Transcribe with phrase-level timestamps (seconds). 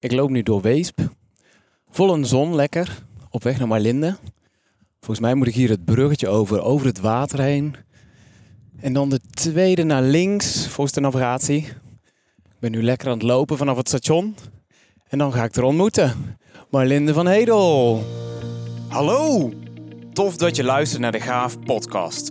[0.00, 1.00] Ik loop nu door Weesp.
[1.90, 3.04] Vol een zon, lekker.
[3.30, 4.16] Op weg naar Marlinde.
[5.00, 7.74] Volgens mij moet ik hier het bruggetje over, over het water heen.
[8.80, 11.66] En dan de tweede naar links, volgens de navigatie.
[12.44, 14.36] Ik ben nu lekker aan het lopen vanaf het station.
[15.08, 16.36] En dan ga ik er ontmoeten.
[16.70, 18.02] Marlinde van Hedel.
[18.88, 19.52] Hallo!
[20.12, 22.30] Tof dat je luistert naar de Gaaf podcast.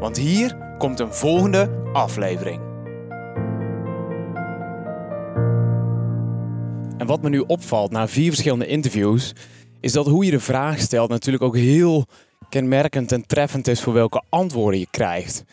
[0.00, 2.60] want hier komt een volgende aflevering.
[6.98, 9.32] En wat me nu opvalt na vier verschillende interviews,
[9.80, 12.04] is dat hoe je de vraag stelt natuurlijk ook heel
[12.48, 15.44] kenmerkend en treffend is voor welke antwoorden je krijgt.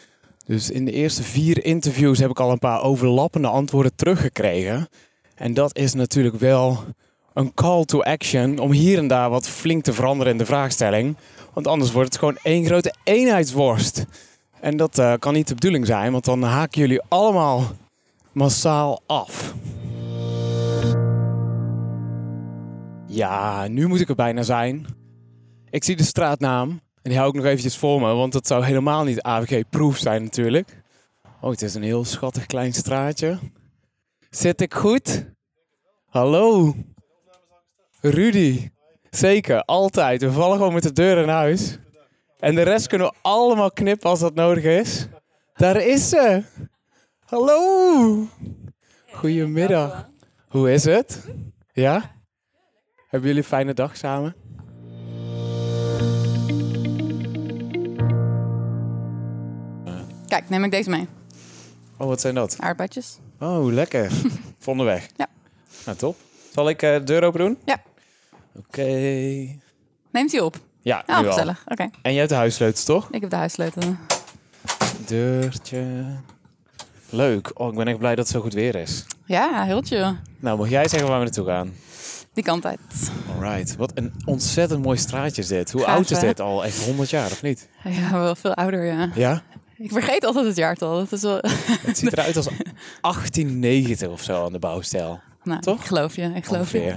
[0.45, 4.87] Dus in de eerste vier interviews heb ik al een paar overlappende antwoorden teruggekregen.
[5.35, 6.83] En dat is natuurlijk wel
[7.33, 11.17] een call to action om hier en daar wat flink te veranderen in de vraagstelling.
[11.53, 14.05] Want anders wordt het gewoon één grote eenheidsworst.
[14.65, 17.63] En dat uh, kan niet de bedoeling zijn, want dan haken jullie allemaal
[18.31, 19.53] massaal af.
[23.07, 24.85] Ja, nu moet ik er bijna zijn.
[25.69, 26.69] Ik zie de straatnaam
[27.01, 30.23] en die hou ik nog eventjes voor me, want dat zou helemaal niet AVG-proof zijn
[30.23, 30.81] natuurlijk.
[31.41, 33.39] Oh, het is een heel schattig klein straatje.
[34.29, 35.25] Zit ik goed?
[36.09, 36.75] Hallo?
[38.01, 38.69] Rudy.
[39.09, 40.21] Zeker, altijd.
[40.21, 41.77] We vallen gewoon met de deur in huis.
[42.45, 45.07] En de rest kunnen we allemaal knippen als dat nodig is.
[45.53, 46.43] Daar is ze.
[47.19, 48.27] Hallo.
[49.11, 50.09] Goedemiddag.
[50.47, 51.25] Hoe is het?
[51.73, 52.15] Ja?
[53.07, 54.35] Hebben jullie een fijne dag samen?
[60.27, 61.07] Kijk, neem ik deze mee.
[61.97, 62.57] Oh, wat zijn dat?
[62.59, 63.19] Aardbeidjes.
[63.39, 64.11] Oh, lekker.
[64.59, 65.07] Vonden weg.
[65.15, 65.27] Ja.
[65.85, 66.15] Nou, top.
[66.51, 67.57] Zal ik uh, de deur open doen?
[67.65, 67.81] Ja.
[68.55, 68.83] Oké.
[70.11, 70.64] Neemt hij op?
[70.85, 71.27] Ja, Oh, nu.
[71.67, 73.07] Oké, En jij hebt de huissleutels, toch?
[73.11, 73.95] ik heb de huissleutel.
[75.05, 76.05] Deurtje.
[77.09, 77.51] Leuk.
[77.59, 79.05] Oh, ik ben echt blij dat het zo goed weer is.
[79.25, 80.15] Ja, heel chill.
[80.39, 81.73] Nou, mag jij zeggen waar we naartoe gaan?
[82.33, 82.79] Die kant uit.
[83.35, 83.75] Alright.
[83.75, 85.71] Wat een ontzettend mooi straatje is dit.
[85.71, 86.65] Hoe oud is dit al?
[86.65, 87.69] Echt 100 jaar, of niet?
[87.83, 89.09] Ja, wel veel ouder, ja.
[89.15, 89.41] Ja?
[89.77, 90.95] Ik vergeet altijd het jaartal.
[90.97, 91.39] Dat is wel...
[91.81, 92.45] Het ziet eruit als
[93.01, 95.19] 1890 of zo aan de bouwstijl.
[95.43, 95.79] nou, Toch?
[95.79, 96.95] Ik geloof je, ik geloof je.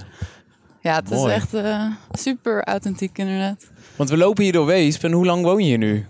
[0.81, 1.31] Ja, het Mooi.
[1.35, 3.67] is echt eh, super authentiek inderdaad.
[3.99, 5.05] Want we lopen hier door Weesp.
[5.05, 6.07] En hoe lang woon je hier nu?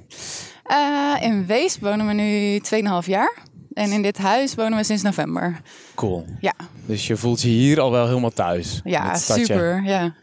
[0.62, 2.58] Eh, in Weesp wonen we nu
[3.02, 3.32] 2,5 jaar.
[3.72, 5.60] En in dit huis wonen we sinds november.
[5.94, 6.26] Cool.
[6.40, 6.52] Ja,
[6.86, 8.80] Dus je voelt je hier al wel helemaal thuis.
[8.84, 9.82] ja super.
[9.84, 10.14] Ja.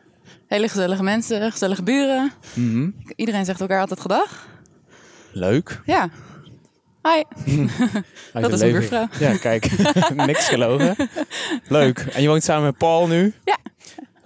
[0.47, 2.31] Hele gezellige mensen, gezellige buren.
[2.53, 2.89] Mhm.
[3.15, 4.47] Iedereen zegt elkaar altijd gedag.
[5.31, 5.81] Leuk.
[5.85, 6.09] Ja.
[7.03, 7.23] Hi.
[8.33, 9.07] Dat is een buurvrouw.
[9.19, 9.71] Ja, kijk.
[10.25, 10.95] Niks gelogen.
[11.67, 11.99] Leuk.
[11.99, 13.33] En je woont samen met Paul nu?
[13.45, 13.57] Ja.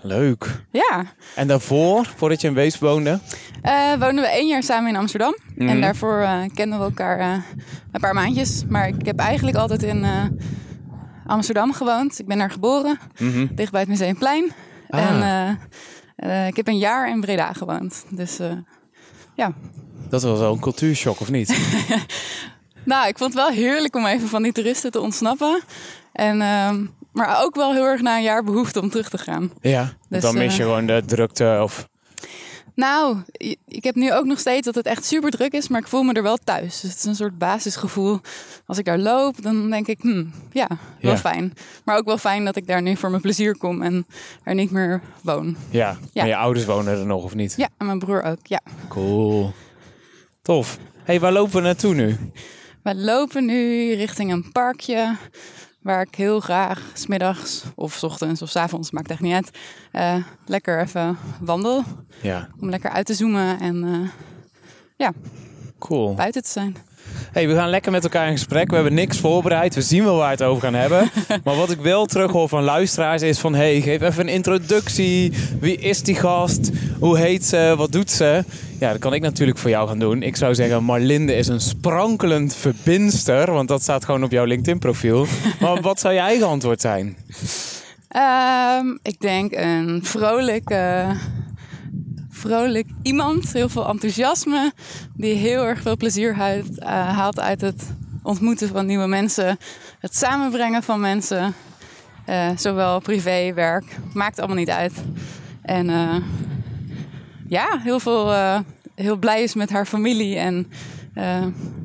[0.02, 0.64] Leuk.
[0.72, 1.06] Ja.
[1.36, 3.20] En daarvoor, voordat je in Weesp woonde?
[3.62, 5.38] Eh woonden we één jaar samen in Amsterdam.
[5.56, 5.68] Mhm.
[5.70, 7.32] En daarvoor eh, kenden we elkaar eh,
[7.92, 8.64] een paar maandjes.
[8.68, 10.06] Maar ik heb eigenlijk altijd in
[11.26, 12.20] Amsterdam gewoond.
[12.20, 13.48] Ik ben daar geboren, Mhm.
[13.56, 14.52] dicht bij het Museumplein.
[14.90, 15.50] Ah.
[16.16, 18.06] En ik heb een jaar in Breda gewoond.
[18.10, 18.40] Dus
[19.36, 19.54] ja.
[20.10, 21.58] Dat was wel een cultuurshock, of niet?
[22.86, 25.62] Nou, ik vond het wel heerlijk om even van die toeristen te ontsnappen.
[26.14, 26.86] En, ehm,
[27.20, 29.52] maar ook wel heel erg na een jaar behoefte om terug te gaan.
[29.62, 29.94] Ja.
[30.10, 31.88] Dus, dan mis je eh, gewoon de drukte of...
[32.76, 33.18] Nou,
[33.68, 36.04] ik heb nu ook nog steeds dat het echt super druk is, maar ik voel
[36.04, 36.82] me er wel thuis.
[36.82, 38.20] Dus het is een soort basisgevoel.
[38.66, 40.68] Als ik daar loop, dan denk ik, hmm, ja,
[41.02, 41.18] wel Ja.
[41.18, 41.54] fijn.
[41.84, 44.06] Maar ook wel fijn dat ik daar nu voor mijn plezier kom en
[44.44, 45.58] er niet meer woon.
[45.70, 45.90] Ja.
[45.90, 45.98] Ja.
[46.14, 47.54] Maar je ouders wonen er nog, of niet?
[47.58, 48.62] Ja, en mijn broer ook, ja.
[48.88, 49.54] Cool.
[50.42, 50.78] Tof.
[51.04, 52.18] hey, waar lopen we naartoe nu?
[52.84, 55.16] We lopen nu richting een parkje
[55.90, 59.58] waar ik heel graag smiddags of 's ochtends of 's avonds, maakt echt niet uit,
[59.92, 60.16] eh,
[60.46, 61.84] lekker even wandel.
[62.22, 62.50] Ja.
[62.60, 64.10] Om lekker uit te zoomen en eh,
[64.96, 65.14] ja,
[65.80, 66.14] Cool.
[66.16, 66.76] buiten te zijn.
[67.32, 68.70] Hey, we gaan lekker met elkaar in gesprek.
[68.70, 69.76] We hebben niks voorbereid.
[69.76, 71.10] We zien wel waar we het over gaan hebben.
[71.44, 73.56] Maar wat ik wel terughoor van luisteraars is van...
[73.56, 75.34] hey, geef even een introductie.
[75.60, 76.70] Wie is die gast?
[77.00, 77.74] Hoe heet ze?
[77.78, 78.44] Wat doet ze?
[78.80, 80.24] Ja, dat kan ik natuurlijk voor jou gaan doen.
[80.24, 83.52] Ik zou zeggen, Marlinde is een sprankelend verbindster.
[83.52, 85.28] Want dat staat gewoon op jouw LinkedIn-profiel.
[85.60, 87.18] Maar wat zou je eigen antwoord zijn?
[88.08, 91.10] Ehm, ik denk een vrolijk, eh,
[92.40, 93.54] vrolijk iemand.
[93.54, 94.72] Heel veel enthousiasme.
[95.14, 97.94] Die heel erg veel plezier haalt, eh, haalt uit het
[98.24, 99.58] ontmoeten van nieuwe mensen.
[100.00, 101.54] Het samenbrengen van mensen.
[102.26, 104.94] Eh, zowel privé, werk, maakt allemaal niet uit.
[105.62, 106.16] En eh,
[107.48, 108.34] ja, heel veel
[108.96, 110.68] heel blij is met haar familie en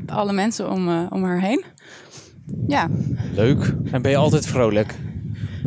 [0.06, 1.64] alle mensen om, om haar heen.
[2.66, 2.88] Ja.
[3.34, 3.74] Leuk.
[3.90, 4.94] En ben je altijd vrolijk?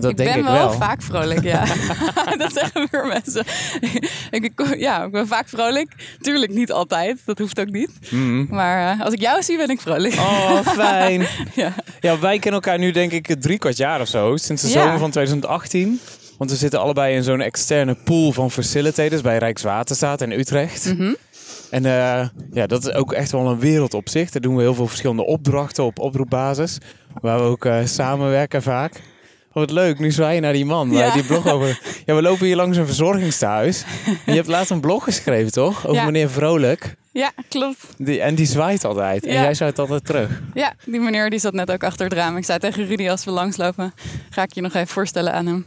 [0.02, 1.66] Dat ik denk ben ik wel, vaak vrolijk, ja.
[2.38, 3.46] dat zeggen meer mensen.
[4.30, 6.16] ik, ja, ik ben vaak vrolijk.
[6.22, 7.90] Tuurlijk niet altijd, dat hoeft ook niet.
[8.10, 8.48] Mm.
[8.50, 10.14] Maar uh, als ik jou zie, ben ik vrolijk.
[10.14, 11.28] Oh, fijn.
[11.56, 11.74] ja.
[12.00, 14.38] ja, wij kennen elkaar nu denk ik drie kwart jaar of zo.
[14.38, 16.00] Sinds de zomer van 2018.
[16.38, 20.86] Want we zitten allebei in zo'n externe pool van facilitators bij Rijkswaterstaat in Utrecht.
[20.86, 21.16] Mm -hmm.
[21.70, 24.30] En uh, ja, dat is ook echt wel een wereld op zich.
[24.30, 26.78] Daar doen we heel veel verschillende opdrachten op oproepbasis.
[27.22, 29.02] Waar we ook uh, samenwerken vaak.
[29.58, 30.00] Oh, wat leuk.
[30.00, 30.92] Nu zwaai je naar die man.
[30.92, 31.14] Ja.
[31.14, 31.80] Die blog over.
[32.06, 33.84] Ja, we lopen hier langs een verzorgingstehuis.
[34.06, 35.88] En je hebt laatst een blog geschreven, toch?
[35.88, 36.96] Over meneer Vrolijk.
[37.12, 37.86] Ja, klopt.
[37.98, 39.26] Die, en die zwaait altijd.
[39.26, 40.42] En jij zwaait altijd terug.
[40.54, 42.38] Ja, die meneer die zat net ook achter het raam.
[42.38, 43.94] Ik zei tegen Rudy, als we langslopen,
[44.30, 45.66] ga ik je nog even voorstellen aan hem.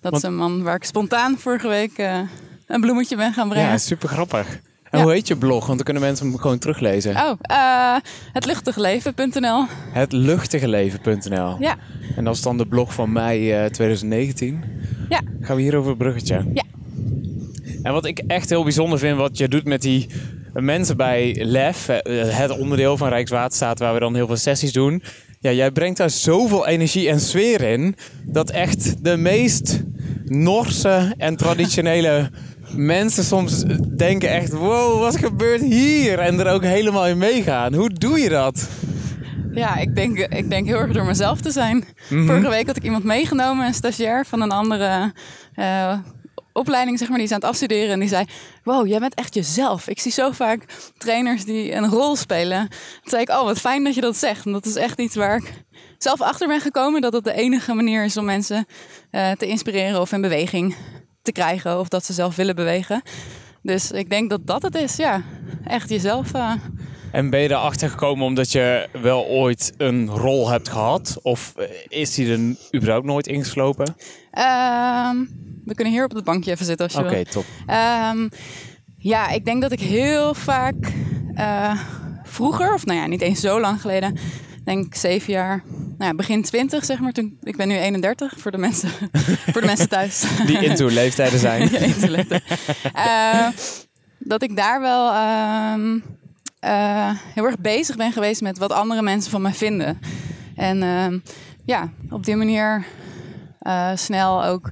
[0.00, 2.18] Dat is een man waar ik spontaan vorige week uh,
[2.66, 3.68] een bloemetje ben gaan brengen.
[3.70, 4.46] Ja, super grappig.
[4.96, 5.66] En hoe heet je blog?
[5.66, 7.16] Want dan kunnen mensen hem gewoon teruglezen.
[7.16, 7.96] Oh, uh,
[8.32, 9.64] hetluchtigeleven.nl.
[9.92, 11.56] Hetluchtigeleven.nl.
[11.58, 11.76] Ja.
[12.16, 14.64] En dat is dan de blog van mei uh, 2019.
[15.08, 15.20] Ja.
[15.40, 16.44] Gaan we hier over het bruggetje?
[16.54, 16.62] Ja.
[17.82, 20.06] En wat ik echt heel bijzonder vind, wat je doet met die
[20.52, 25.02] mensen bij LEF, eh, het onderdeel van Rijkswaterstaat waar we dan heel veel sessies doen.
[25.40, 29.82] Ja, jij brengt daar zoveel energie en sfeer in, dat echt de meest
[30.24, 32.30] Norse en traditionele
[32.74, 33.64] mensen soms
[33.96, 34.52] denken echt...
[34.52, 36.18] wow, wat gebeurt hier?
[36.18, 37.74] En er ook helemaal in meegaan.
[37.74, 38.68] Hoe doe je dat?
[39.52, 41.84] Ja, ik denk, ik denk heel erg door mezelf te zijn.
[42.08, 42.26] Mhm.
[42.26, 45.12] Vorige week had ik iemand meegenomen, een stagiair van een andere
[45.56, 45.98] uh,
[46.52, 47.90] opleiding, zeg maar, die is aan het afstuderen.
[47.90, 48.24] En die zei:
[48.64, 49.88] Wow, jij bent echt jezelf.
[49.88, 50.64] Ik zie zo vaak
[50.98, 52.68] trainers die een rol spelen.
[52.68, 54.46] Toen zei ik: Oh, wat fijn dat je dat zegt.
[54.46, 55.64] En dat is echt iets waar ik
[55.98, 57.00] zelf achter ben gekomen.
[57.00, 58.66] Dat het de enige manier is om mensen
[59.10, 60.74] uh, te inspireren of in beweging
[61.26, 63.02] te krijgen of dat ze zelf willen bewegen.
[63.62, 65.22] Dus ik denk dat dat het is, ja.
[65.66, 66.34] Echt jezelf.
[66.34, 66.52] Uh...
[67.12, 71.18] En ben je erachter gekomen omdat je wel ooit een rol hebt gehad?
[71.22, 73.86] Of eh, is die er überhaupt nooit ingeslopen?
[73.86, 75.28] Um,
[75.64, 77.44] we kunnen hier op het bankje even zitten als je Oké, top.
[78.12, 78.28] Um,
[78.98, 80.92] ja, ik denk dat ik heel vaak
[81.34, 81.80] uh,
[82.24, 84.18] vroeger, of nou ja, niet eens zo lang geleden,
[84.66, 87.12] denk zeven jaar, nou ja, begin twintig zeg maar.
[87.12, 88.88] Toen, ik ben nu 31 voor de mensen,
[89.52, 90.24] voor de mensen thuis.
[90.46, 91.68] Die into leeftijden zijn.
[92.94, 93.56] ja, uh,
[94.18, 95.94] dat ik daar wel uh,
[96.64, 100.00] uh, heel erg bezig ben geweest met wat andere mensen van mij vinden.
[100.56, 101.18] En ehm,
[101.64, 102.84] ja, op die manier
[103.58, 104.70] eh, snel ook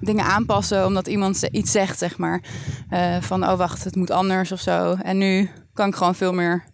[0.00, 2.42] dingen aanpassen omdat iemand iets zegt, zeg maar.
[3.20, 4.96] van, oh wacht, het moet anders of zo.
[5.02, 6.64] En nu kan ik gewoon veel meer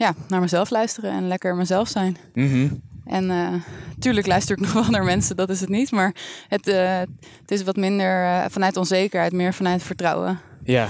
[0.00, 2.16] ja, naar mezelf luisteren en lekker mezelf zijn.
[2.34, 3.54] Mm En uh,
[3.98, 5.90] tuurlijk luister ik nog wel naar mensen, dat is het niet.
[5.90, 6.14] Maar
[6.48, 6.98] het, uh,
[7.40, 10.40] het is wat minder uh, vanuit onzekerheid, meer vanuit vertrouwen.
[10.64, 10.88] Ja.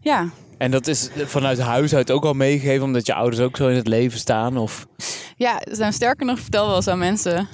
[0.00, 0.28] Ja.
[0.58, 3.76] En dat is vanuit huis uit ook al meegegeven, omdat je ouders ook zo in
[3.76, 4.56] het leven staan?
[4.56, 4.86] Of?
[5.36, 7.48] Ja, nou, sterker nog, vertel wel eens aan mensen.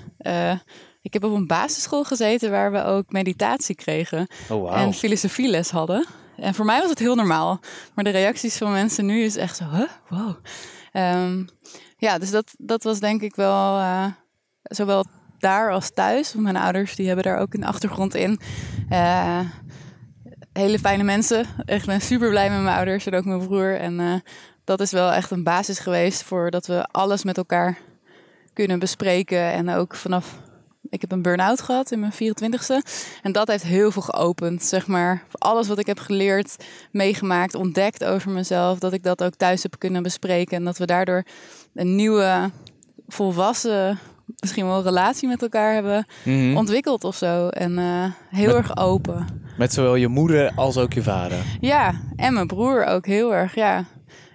[1.02, 4.26] ik heb op een basisschool gezeten waar we ook meditatie kregen.
[4.48, 4.74] Oh, wow.
[4.74, 6.06] En filosofieles hadden.
[6.36, 7.60] En voor mij was het heel normaal.
[7.94, 9.88] Maar de reacties van mensen nu is echt zo, huh?
[10.08, 10.36] wow.
[10.92, 11.48] Um,
[11.96, 14.06] ja, dus dat, dat was denk ik wel, uh,
[14.62, 15.04] zowel
[15.38, 16.34] daar als thuis.
[16.34, 18.40] Mijn ouders die hebben daar ook een achtergrond in.
[18.90, 19.40] Uh,
[20.52, 21.46] hele fijne mensen.
[21.64, 23.78] Echt ben super blij met mijn ouders en ook mijn broer.
[23.78, 24.14] En uh,
[24.64, 27.78] dat is wel echt een basis geweest voor dat we alles met elkaar
[28.52, 29.52] kunnen bespreken.
[29.52, 30.38] En ook vanaf
[30.94, 32.76] ik heb een burn-out gehad in mijn 24ste.
[33.22, 35.22] En dat heeft heel veel geopend, zeg maar.
[35.32, 36.56] Alles wat ik heb geleerd,
[36.90, 38.78] meegemaakt, ontdekt over mezelf.
[38.78, 40.56] Dat ik dat ook thuis heb kunnen bespreken.
[40.56, 41.22] En dat we daardoor
[41.74, 42.50] een nieuwe,
[43.08, 43.98] volwassen,
[44.38, 46.56] misschien wel relatie met elkaar hebben mhm.
[46.56, 47.48] ontwikkeld of zo.
[47.48, 49.26] En uh, heel erg open.
[49.58, 51.38] Met zowel je moeder als ook je vader?
[51.60, 53.84] Ja, en mijn broer ook heel erg, ja.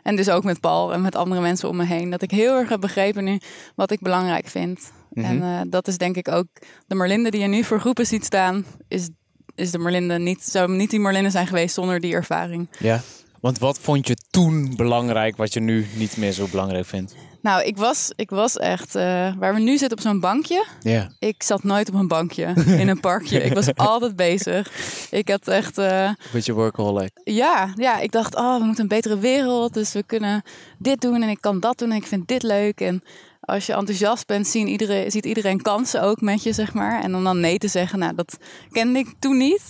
[0.03, 2.09] En dus ook met Paul en met andere mensen om me heen.
[2.09, 3.39] Dat ik heel erg heb begrepen nu
[3.75, 4.91] wat ik belangrijk vind.
[5.13, 5.45] En mhm.
[5.45, 6.47] uh, dat is denk ik ook
[6.87, 9.09] de Marlinde die je nu voor groepen ziet staan, is,
[9.55, 12.69] is de Marlinde niet, zou niet die Marlinde zijn geweest zonder die ervaring.
[12.79, 13.01] Ja,
[13.41, 17.15] want wat vond je toen belangrijk wat je nu niet meer zo belangrijk vindt?
[17.41, 19.01] Nou, ik was, ik was echt, uh,
[19.37, 20.65] waar we nu zitten op zo'n bankje.
[20.79, 21.11] Ja.
[21.19, 23.43] Ik zat nooit op een bankje in een parkje.
[23.43, 24.71] ik was altijd bezig.
[25.11, 25.77] Ik had echt.
[25.77, 27.11] Uh, Beetje workaholic.
[27.23, 29.73] Ja, ja, ik dacht, oh, we moeten een betere wereld.
[29.73, 30.43] Dus we kunnen
[30.77, 32.81] dit doen en ik kan dat doen en ik vind dit leuk.
[32.81, 33.03] En
[33.49, 37.01] als je enthousiast bent, zien iedereen, ziet iedereen kansen ook met je, zeg maar.
[37.01, 38.37] En om dan nee te zeggen, nou, dat
[38.71, 39.69] kende ik toen niet.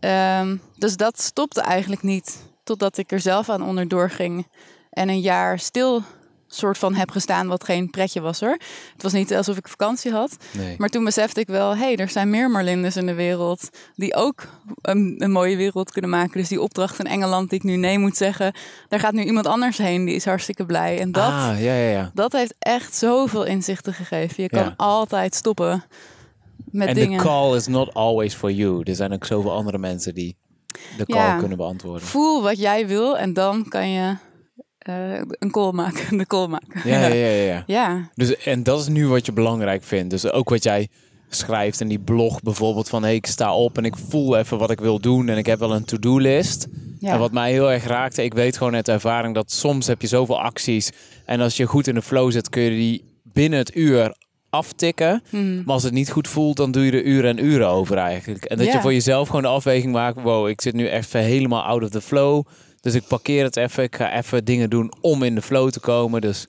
[0.00, 2.42] Um, dus dat stopte eigenlijk niet.
[2.64, 4.46] Totdat ik er zelf aan onderdoor ging.
[4.90, 6.02] En een jaar stil
[6.54, 8.58] soort van heb gestaan, wat geen pretje was hoor.
[8.92, 10.36] Het was niet alsof ik vakantie had.
[10.52, 10.74] Nee.
[10.78, 14.14] Maar toen besefte ik wel, hé, hey, er zijn meer Marlindes in de wereld die
[14.14, 14.46] ook
[14.82, 16.38] een, een, mooie wereld kunnen maken.
[16.38, 18.54] Dus die opdracht in Engeland die ik nu nee moet zeggen,
[18.88, 21.00] daar gaat nu iemand anders heen, die is hartstikke blij.
[21.00, 22.10] En dat, ah, ja, ja, ja.
[22.14, 24.42] dat heeft echt zoveel inzichten gegeven.
[24.42, 25.84] Je kan altijd stoppen
[26.70, 27.18] met En dingen.
[27.18, 28.82] de call is not always for you.
[28.82, 30.36] Er zijn ook zoveel andere mensen die
[30.96, 32.06] de call kunnen beantwoorden.
[32.06, 34.16] Voel wat jij wil en dan kan je
[34.84, 36.16] eh, een call maken.
[36.18, 36.90] De call maken.
[36.90, 38.10] Ja, ja, ja, ja, ja.
[38.14, 40.10] Dus, en dat is nu wat je belangrijk vindt.
[40.10, 40.88] Dus ook wat jij
[41.28, 43.02] schrijft in die blog bijvoorbeeld van...
[43.02, 45.58] Hey, ik sta op en ik voel even wat ik wil doen en ik heb
[45.58, 46.66] wel een to-do-list.
[46.98, 47.12] Ja.
[47.12, 50.06] En wat mij heel erg raakte, ik weet gewoon uit ervaring dat soms heb je
[50.06, 50.90] zoveel acties.
[51.24, 54.14] En als je goed in de flow zit, kun je die binnen het uur
[54.50, 55.22] aftikken.
[55.30, 55.62] Hmm.
[55.64, 58.44] Maar als het niet goed voelt, dan doe je er uren en uren over eigenlijk.
[58.44, 60.22] En dat je voor jezelf gewoon de afweging maakt.
[60.22, 62.46] Wow, ik zit nu even helemaal out of the flow.
[62.84, 63.82] Dus ik parkeer het even.
[63.82, 66.20] Ik ga even dingen doen om in de flow te komen.
[66.20, 66.46] Dus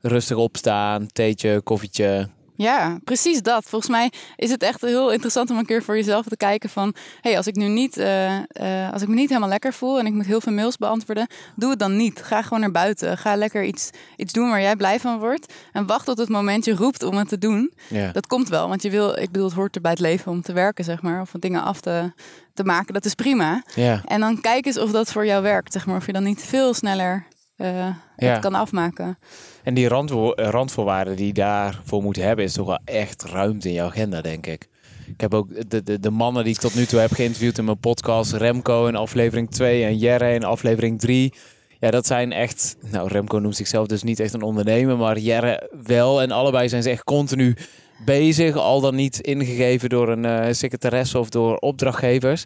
[0.00, 2.28] rustig opstaan, theetje, koffietje.
[2.56, 3.64] Ja, precies dat.
[3.64, 6.94] Volgens mij is het echt heel interessant om een keer voor jezelf te kijken van...
[7.20, 10.06] hey, als ik nu niet, eh, eh, als ik me niet helemaal lekker voel en
[10.06, 11.26] ik moet heel veel mails beantwoorden...
[11.54, 12.22] doe het dan niet.
[12.22, 13.18] Ga gewoon naar buiten.
[13.18, 15.52] Ga lekker iets, iets doen waar jij blij van wordt.
[15.72, 17.72] En wacht tot het moment je roept om het te doen.
[17.88, 18.12] Ja.
[18.12, 19.16] Dat komt wel, want je wil...
[19.16, 21.20] Ik bedoel, het hoort er bij het leven om te werken, zeg maar.
[21.20, 22.12] Of dingen af te,
[22.54, 22.94] te maken.
[22.94, 23.62] Dat is prima.
[23.74, 24.02] ja.
[24.04, 25.96] En dan kijk eens of dat voor jou werkt, zeg maar.
[25.96, 27.96] Of je dan niet veel sneller eh, Ja.
[28.16, 29.18] het kan afmaken.
[29.62, 33.74] En die randvo- randvoorwaarden die je daarvoor moet hebben, is toch wel echt ruimte in
[33.74, 34.68] je agenda, denk ik.
[35.06, 37.64] Ik heb ook de, de, de mannen die ik tot nu toe heb geïnterviewd in
[37.64, 41.32] mijn podcast, Remco in aflevering 2 en Jerre in aflevering 3.
[41.80, 42.76] Ja, dat zijn echt.
[42.90, 46.22] Nou, Remco noemt zichzelf dus niet echt een ondernemer, maar Jerre wel.
[46.22, 47.56] En allebei zijn ze echt continu
[48.04, 52.44] bezig, al dan niet ingegeven door een eh secretaresse of door opdrachtgevers.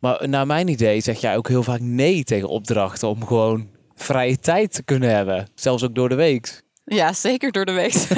[0.00, 4.38] Maar naar mijn idee zeg jij ook heel vaak nee tegen opdrachten om gewoon vrije
[4.38, 5.48] tijd te kunnen hebben.
[5.54, 6.62] Zelfs ook door de week.
[6.84, 7.92] Ja, zeker door de week.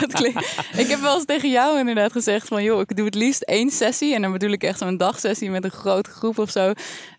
[0.00, 0.20] Dat
[0.76, 2.62] ik heb wel eens tegen jou inderdaad gezegd van...
[2.62, 4.14] joh, ik doe het liefst één sessie.
[4.14, 6.72] En dan bedoel ik echt zo'n dagsessie met een grote groep of zo.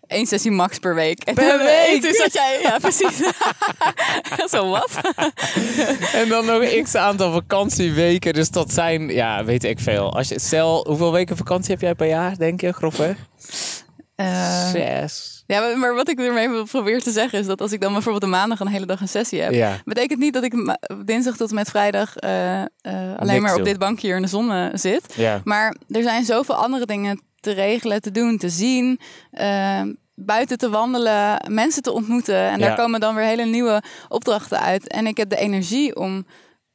[0.06, 1.24] Eén sessie max per week.
[1.24, 2.02] En Per week?
[2.02, 2.60] Toen zat jij...
[2.62, 3.16] Ja, precies.
[4.52, 4.90] zo wat?
[6.12, 8.32] En dan nog een x aantal vakantieweken.
[8.32, 10.14] Dus dat zijn, ja, weet ik veel.
[10.14, 13.16] Als je, stel, hoeveel weken vakantie heb jij per jaar, denk je, grofweg?
[14.14, 15.41] Eh, Zes.
[15.52, 18.22] Ja, maar- wat ik ermee wil proberen te zeggen is dat als ik dan bijvoorbeeld
[18.22, 19.80] een maandag een hele dag een sessie heb, Ja.
[19.84, 23.56] betekent niet dat ik dinsdag tot en met vrijdag eh, eh, alleen Niks maar op
[23.56, 23.64] doen.
[23.66, 25.14] dit bankje hier in de zon eh, zit.
[25.16, 25.40] Ja.
[25.44, 29.00] Maar er zijn zoveel andere dingen te regelen, te doen, te zien.
[29.30, 29.80] eh,
[30.14, 32.34] buiten te wandelen, mensen te ontmoeten.
[32.36, 32.66] En Ja.
[32.66, 34.88] daar komen dan weer hele nieuwe opdrachten uit.
[34.88, 36.26] En ik heb de energie om,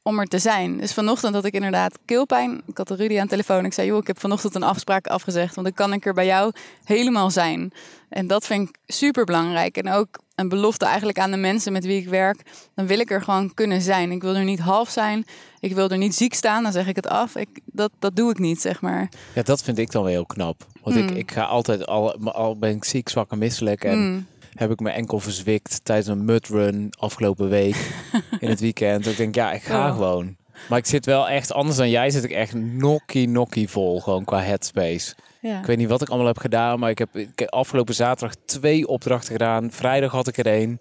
[0.02, 0.76] om er te zijn.
[0.76, 2.62] Dus vanochtend had ik inderdaad keelpijn.
[2.66, 3.64] Ik had de Rudy aan de telefoon.
[3.64, 5.54] Ik zei, joh, ik heb vanochtend een afspraak afgezegd.
[5.54, 6.52] Want dan kan ik er bij jou
[6.84, 7.72] helemaal zijn.
[8.08, 9.76] En dat vind ik super belangrijk.
[9.76, 12.42] En ook een belofte eigenlijk aan de mensen met wie ik werk.
[12.74, 14.10] Dan wil ik er gewoon kunnen zijn.
[14.12, 15.24] Ik wil er niet half zijn.
[15.60, 16.62] Ik wil er niet ziek staan.
[16.62, 17.36] Dan zeg ik het af.
[17.36, 19.08] Ik, dat, dat doe ik niet, zeg maar.
[19.34, 20.66] ja, dat vind ik dan wel heel knap.
[20.82, 21.16] Want ik, Mm.
[21.16, 23.84] ik ga altijd, al, al ben ik ziek, zwak en misselijk.
[23.84, 24.26] En Mm.
[24.54, 27.90] heb ik mijn enkel verzwikt tijdens een mudrun afgelopen week
[28.40, 29.06] in het weekend.
[29.06, 29.92] Ik denk, ja, ik ga Oh.
[29.94, 30.36] gewoon.
[30.68, 34.00] Maar ik zit wel echt, anders dan jij, zit ik echt nokkie nokkie vol.
[34.00, 35.14] Gewoon qua headspace.
[35.56, 38.36] Ik weet niet wat ik allemaal heb gedaan, maar ik heb, ik heb afgelopen zaterdag
[38.44, 39.70] twee opdrachten gedaan.
[39.70, 40.80] Vrijdag had ik er één.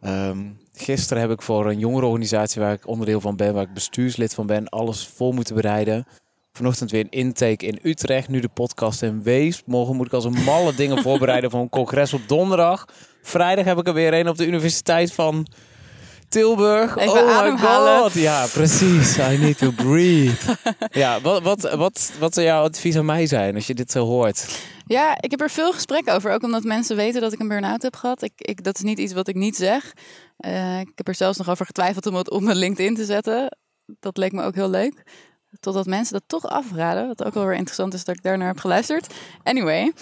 [0.00, 0.38] Ehm,
[0.72, 4.46] gisteren heb ik voor een jongerenorganisatie waar ik onderdeel van ben, waar ik bestuurslid van
[4.46, 6.06] ben, alles voor moeten bereiden.
[6.52, 9.62] Vanochtend weer een intake in Utrecht, nu de podcast in Wees.
[9.66, 12.84] Morgen moet ik als een malle dingen voorbereiden voor een congres op donderdag.
[13.22, 15.46] Vrijdag heb ik er weer een op de Universiteit van
[16.32, 16.96] Tilburg.
[16.96, 18.12] Even oh my god.
[18.12, 19.18] Ja, precies.
[19.18, 20.56] I need to breathe.
[20.90, 24.04] Ja, wat, wat, wat, wat zou jouw advies aan mij zijn als je dit zo
[24.04, 24.58] hoort?
[24.86, 26.32] Ja, ik heb er veel gesprekken over.
[26.32, 28.22] Ook omdat mensen weten dat ik een burn-out heb gehad.
[28.22, 29.92] Ik, ik, dat is niet iets wat ik niet zeg.
[30.36, 33.56] Eh, ik heb er zelfs nog over getwijfeld om het op mijn LinkedIn te zetten.
[34.00, 35.02] Dat leek me ook heel leuk.
[35.60, 37.06] Totdat mensen dat toch afraden.
[37.06, 39.14] Wat ook wel weer interessant is dat ik daarnaar heb geluisterd.
[39.42, 39.92] Anyway,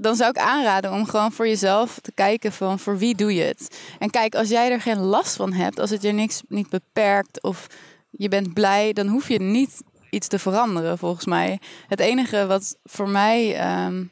[0.00, 3.42] dan zou ik aanraden om gewoon voor jezelf te kijken van voor wie doe je
[3.42, 3.78] het.
[3.98, 7.42] En kijk, als jij er geen last van hebt, als het je niks niet beperkt
[7.42, 7.66] of
[8.10, 11.60] je bent blij, dan hoef je niet iets te veranderen volgens mij.
[11.88, 14.04] Het enige wat voor mij, ehm,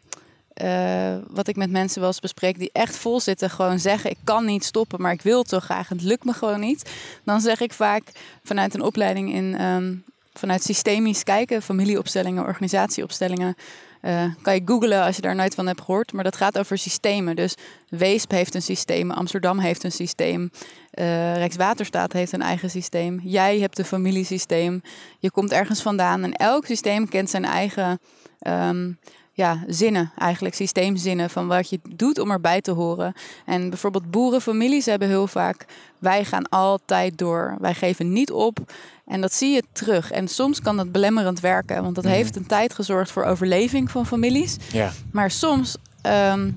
[0.53, 4.19] eh, wat ik met mensen wel eens bespreek, die echt vol zitten, gewoon zeggen: ik
[4.25, 6.91] kan niet stoppen, maar ik wil toch graag, en het lukt me gewoon niet.
[7.25, 8.03] Dan zeg ik vaak
[8.45, 9.95] vanuit een opleiding in ehm,
[10.33, 13.57] vanuit systemisch kijken, familieopstellingen, organisatieopstellingen.
[14.01, 16.13] Eh, kan je googlen als je daar nooit van hebt gehoord.
[16.13, 17.37] Maar dat gaat over systemen.
[17.37, 17.55] Dus
[17.89, 20.51] Weesp heeft een systeem, Amsterdam heeft een systeem,
[20.91, 23.21] eh, Rijkswaterstaat heeft een eigen systeem.
[23.23, 24.83] Jij hebt een familiesysteem.
[25.19, 27.99] Je komt ergens vandaan en elk systeem kent zijn eigen,
[28.39, 28.93] ehm,
[29.37, 33.13] ja, zinnen, eigenlijk systeemzinnen van wat je doet om erbij te horen.
[33.45, 35.65] En bijvoorbeeld boerenfamilies hebben heel vaak,
[35.99, 38.59] wij gaan altijd door, wij geven niet op.
[39.07, 40.11] En dat zie je terug.
[40.11, 42.13] En soms kan dat belemmerend werken, want dat Mhm.
[42.13, 44.57] heeft een tijd gezorgd voor overleving van families.
[44.73, 44.93] Ja.
[45.13, 46.51] Maar soms ehm,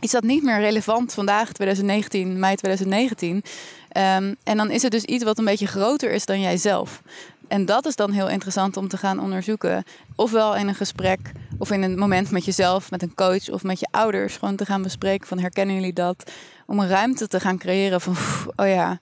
[0.00, 3.42] is dat niet meer relevant vandaag, 2019, mei 2019.
[3.88, 7.02] Ehm, en dan is het dus iets wat een beetje groter is dan jijzelf.
[7.48, 9.84] En dat is dan heel interessant om te gaan onderzoeken.
[10.16, 13.80] Ofwel in een gesprek, of in een moment met jezelf, met een coach of met
[13.80, 14.36] je ouders.
[14.36, 16.30] Gewoon te gaan bespreken van herkennen jullie dat?
[16.66, 18.16] Om een ruimte te gaan creëren van,
[18.56, 18.98] oh ja.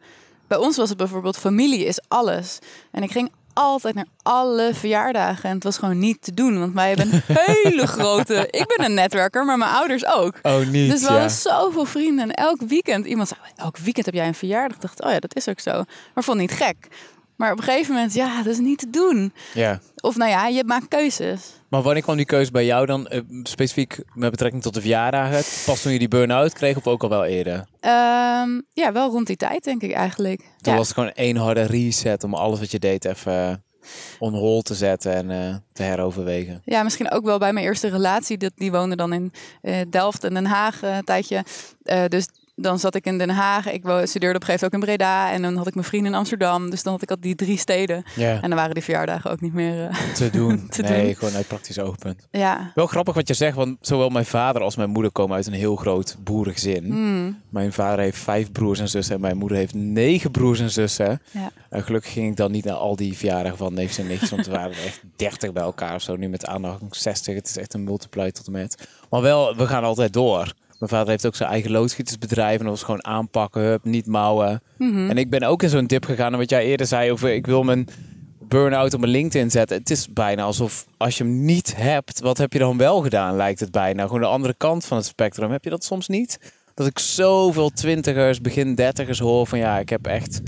[0.47, 2.59] Bij ons was het bijvoorbeeld familie is alles.
[2.91, 5.49] En ik ging altijd naar alle verjaardagen.
[5.49, 6.59] En het was gewoon niet te doen.
[6.59, 8.49] Want wij hebben een hele grote...
[8.51, 10.39] Ik ben een netwerker, maar mijn ouders ook.
[10.43, 10.91] Oh, niet.
[10.91, 11.13] Dus we ja.
[11.13, 12.31] hadden zoveel vrienden.
[12.31, 14.77] En elk weekend, iemand zei, elk weekend heb jij een verjaardag.
[14.77, 15.85] Ik dacht, oh ja, dat is ook zo.
[16.15, 16.89] Maar vond niet gek.
[17.37, 19.33] Maar op een gegeven moment, ja, dat is niet te doen.
[19.55, 19.81] ja.
[20.00, 21.41] Of nou ja, je maakt keuzes.
[21.69, 23.07] Maar wanneer kwam die keuze bij jou dan?
[23.07, 25.43] eh, specifiek met betrekking tot de verjaardagen?
[25.67, 27.64] Pas toen je die burn-out kreeg of ook al wel eerder?
[27.81, 30.38] Ehm, ja, wel rond die tijd denk ik eigenlijk.
[30.38, 30.79] Toen ja.
[30.79, 33.55] was het gewoon één harde reset om alles wat je deed even eh,
[34.19, 36.62] on hold te zetten en eh, te heroverwegen.
[36.64, 38.38] Ja, misschien ook wel bij mijn eerste relatie.
[38.38, 39.33] Dat, die woonde dan in
[39.91, 41.45] Delft en Den Haag een tijdje.
[42.09, 43.70] Dus dan zat ik in Den Haag.
[43.73, 45.32] Ik studeerde op een gegeven moment ook in Breda.
[45.32, 46.70] En dan had ik mijn vrienden in Amsterdam.
[46.70, 48.04] Dus dan had ik al die drie steden.
[48.16, 49.88] Ja, En dan waren die verjaardagen ook niet meer...
[49.88, 50.66] eh, te doen.
[50.70, 51.14] te nee, doen.
[51.14, 52.26] gewoon uit praktisch oogpunt.
[52.30, 52.73] ja.
[52.75, 55.52] Wel grappig wat je zegt, want zowel mijn vader als mijn moeder komen uit een
[55.52, 56.84] heel groot boerengezin.
[56.87, 60.70] Mm, Mijn vader heeft vijf broers en zussen en mijn moeder heeft negen broers en
[60.70, 61.20] zussen.
[61.30, 61.50] ja.
[61.70, 64.46] En gelukkig ging ik dan niet naar al die verjaardagen van neefs en nichtjes, want
[64.46, 66.16] er waren echt 30 bij elkaar of zo.
[66.16, 68.88] Nu met aandacht 60, het is echt een multiply tot en met.
[69.11, 70.52] Maar wel, we gaan altijd door.
[70.85, 74.62] Mijn vader heeft ook zijn eigen loodgietersbedrijf en dat was gewoon aanpakken, hup, niet mouwen.
[74.79, 75.11] Mhm.
[75.11, 77.47] En ik ben ook in zo'n dip gegaan, en wat jij eerder zei over ik
[77.47, 77.88] wil mijn
[78.41, 79.76] burn-out op mijn LinkedIn zetten.
[79.76, 83.37] Het is bijna alsof als je hem niet hebt, wat heb je dan wel gedaan,
[83.37, 84.03] lijkt het bijna.
[84.03, 85.50] Gewoon de andere kant van het spectrum.
[85.50, 86.38] Heb je dat soms niet?
[86.75, 90.41] Dat ik zoveel twintigers, begin dertigers hoor van ja, ik heb echt,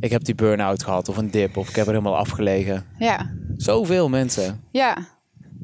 [0.00, 2.84] ik heb die burn-out gehad of een dip of ik heb er helemaal afgelegen.
[2.98, 3.34] ja.
[3.56, 4.60] Zoveel mensen.
[4.70, 4.96] Ja,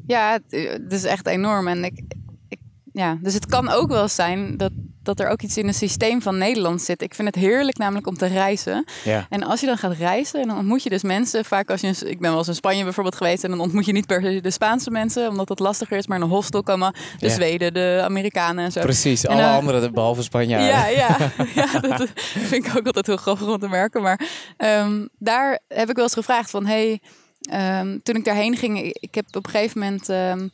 [0.07, 1.67] ja het, eh, het is echt enorm.
[1.67, 2.03] En ik,
[2.93, 4.71] ja, dus het kan ook wel zijn dat,
[5.03, 7.01] dat er ook iets in het systeem van Nederland zit.
[7.01, 8.85] Ik vind het heerlijk namelijk om te reizen.
[9.03, 9.25] Ja.
[9.29, 11.45] En als je dan gaat reizen, en dan ontmoet je dus mensen.
[11.45, 13.43] Vaak als je, ik ben wel eens in Spanje bijvoorbeeld geweest.
[13.43, 16.07] En dan ontmoet je niet per se de Spaanse mensen, omdat dat lastiger is.
[16.07, 17.33] Maar in een hostel komen de Ja.
[17.33, 18.81] Zweden, de Amerikanen en zo.
[18.81, 20.67] Precies, En, alle anderen behalve Spanjaarden.
[20.67, 21.17] Ja, ja,
[21.55, 24.01] ja, dat vind ik ook altijd heel grappig om te merken.
[24.01, 24.19] Maar
[24.57, 26.65] ehm, daar heb ik wel eens gevraagd van...
[26.65, 27.01] Hey,
[27.49, 30.09] ehm, toen ik daarheen ging, ik, heb op een gegeven moment...
[30.09, 30.47] ehm,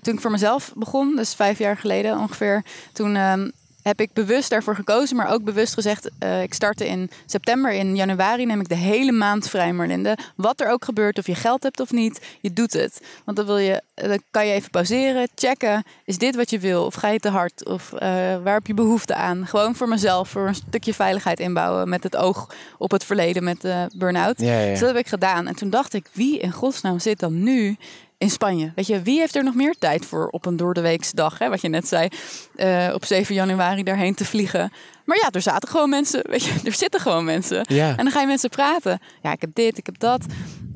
[0.00, 2.64] toen ik voor mezelf begon, dus vijf jaar geleden ongeveer...
[2.92, 3.50] toen ehm,
[3.82, 6.10] heb ik bewust daarvoor gekozen, maar ook bewust gezegd...
[6.18, 10.16] eh, ik startte in september, in januari neem ik de hele maand vrij, Marlinde.
[10.36, 13.00] Wat er ook gebeurt, of je geld hebt of niet, je doet het.
[13.24, 15.82] Want dan, wil je, dan kan je even pauzeren, checken.
[16.04, 16.84] Is dit wat je wil?
[16.84, 17.66] Of ga je te hard?
[17.66, 18.08] Of eh,
[18.42, 19.46] waar heb je behoefte aan?
[19.46, 21.88] Gewoon voor mezelf, voor een stukje veiligheid inbouwen...
[21.88, 24.40] met het oog op het verleden met de burn-out.
[24.40, 24.70] Ja, ja.
[24.70, 25.46] Dus dat heb ik gedaan.
[25.46, 27.76] En toen dacht ik, wie in godsnaam zit dan nu
[28.22, 28.72] in Spanje?
[28.74, 31.38] Weet je, wie heeft er nog meer tijd voor op een doordeweekse dag?
[31.38, 32.08] Hè, wat je net zei,
[32.54, 34.72] eh, op 7 januari daarheen te vliegen.
[35.04, 36.22] Maar ja, er zaten gewoon mensen.
[36.30, 37.64] Weet je, er zitten gewoon mensen.
[37.68, 37.88] Ja.
[37.88, 39.00] En dan ga je met ze praten.
[39.22, 40.24] Ja, ik heb dit, ik heb dat.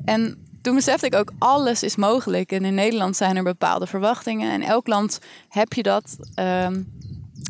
[0.05, 2.51] En toen besefte ik ook, alles is mogelijk.
[2.51, 4.51] En in Nederland zijn er bepaalde verwachtingen.
[4.51, 6.81] En elk land heb je dat ehm,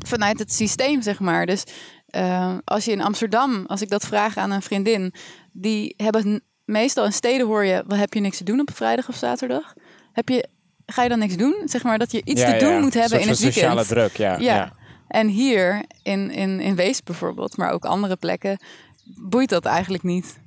[0.05, 1.45] vanuit het systeem, zeg maar.
[1.45, 1.63] Dus
[2.10, 5.13] ehm, als je in Amsterdam, als ik dat vraag aan een vriendin...
[5.51, 7.83] die hebben meestal in steden hoor je...
[7.88, 9.73] Wat, heb je niks te doen op vrijdag of zaterdag?
[10.17, 10.47] Heb je,
[10.86, 11.62] ga je dan niks doen?
[11.65, 12.80] Zeg maar dat je iets Ja, te doen ja.
[12.80, 13.63] moet hebben Een in het weekend.
[13.63, 14.32] sociale druk, ja.
[14.32, 14.56] Ja.
[14.56, 14.71] ja.
[15.08, 18.60] En hier in, in, in Wees bijvoorbeeld, maar ook andere plekken,
[19.03, 20.38] boeit dat eigenlijk niet.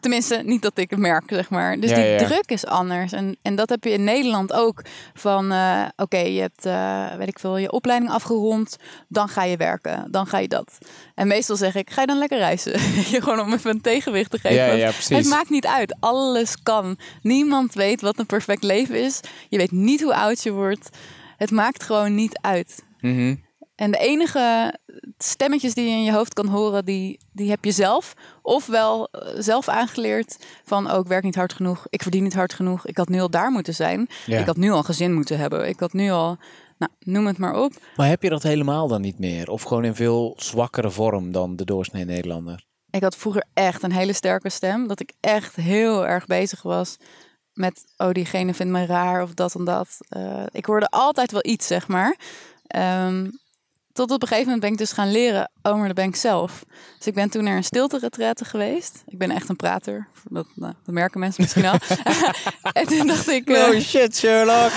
[0.00, 1.80] Tenminste, niet dat ik het merk, zeg maar.
[1.80, 2.18] Dus Ja, die ja.
[2.18, 3.12] druk is anders.
[3.12, 4.82] En, en dat heb je in Nederland ook.
[5.14, 8.76] Van, eh, oké, je hebt, eh, weet ik veel, je opleiding afgerond.
[9.08, 10.08] Dan ga je werken.
[10.10, 10.78] Dan ga je dat.
[11.14, 12.72] En meestal zeg ik, ga je dan lekker reizen?
[13.14, 14.76] je gewoon om even een tegenwicht te geven.
[14.76, 14.90] Ja.
[15.08, 15.96] Het maakt niet uit.
[16.00, 16.98] Alles kan.
[17.22, 19.20] Niemand weet wat een perfect leven is.
[19.48, 20.88] Je weet niet hoe oud je wordt.
[21.36, 22.82] Het maakt gewoon niet uit.
[23.00, 23.34] Mhm.
[23.78, 24.74] En de enige
[25.18, 28.14] stemmetjes die je in je hoofd kan horen, die, die heb je zelf.
[28.42, 31.86] Ofwel eh, zelf aangeleerd van, oh, ik werk niet hard genoeg.
[31.88, 32.86] Ik verdien niet hard genoeg.
[32.86, 34.08] Ik had nu al daar moeten zijn.
[34.26, 34.38] Ja.
[34.38, 35.68] Ik had nu al een gezin moeten hebben.
[35.68, 36.36] Ik had nu al,
[36.78, 37.72] nou, noem het maar op.
[37.96, 39.50] Maar heb je dat helemaal dan niet meer?
[39.50, 42.64] Of gewoon in veel zwakkere vorm dan de doorsnee Nederlander?
[42.90, 44.88] Ik had vroeger echt een hele sterke stem.
[44.88, 46.96] Dat ik echt heel erg bezig was
[47.52, 49.98] met, oh, diegene vindt me raar of dat en dat.
[50.08, 52.16] Eh, ik hoorde altijd wel iets, zeg maar.
[52.66, 53.26] Ehm,
[53.98, 56.64] tot op een gegeven moment ben ik dus gaan leren, dat ben ik zelf.
[56.96, 58.10] Dus ik ben toen naar een stilte
[58.44, 59.02] geweest.
[59.06, 60.08] Ik ben echt een prater.
[60.24, 61.78] Dat, nou, dat merken mensen misschien al.
[62.72, 63.48] en toen dacht ik...
[63.48, 64.72] Oh uh, shit, Sherlock.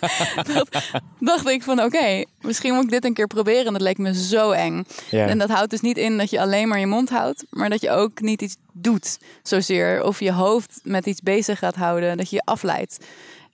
[1.20, 3.66] dacht ik van, oké, misschien moet ik dit een keer proberen.
[3.66, 4.86] En dat leek me zo eng.
[5.10, 7.44] En dat houdt dus niet in dat je alleen maar je mond houdt.
[7.50, 10.04] Maar dat je ook niet iets doet zozeer.
[10.04, 12.16] Of je hoofd met iets bezig gaat houden.
[12.16, 12.98] Dat je je afleidt.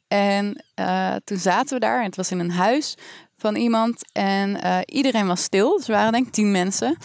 [0.09, 2.96] En uh, toen zaten we daar en het was in een huis
[3.38, 4.12] van iemand.
[4.12, 5.77] En uh, iedereen was stil.
[5.77, 6.96] Dus we waren denk ik tien mensen.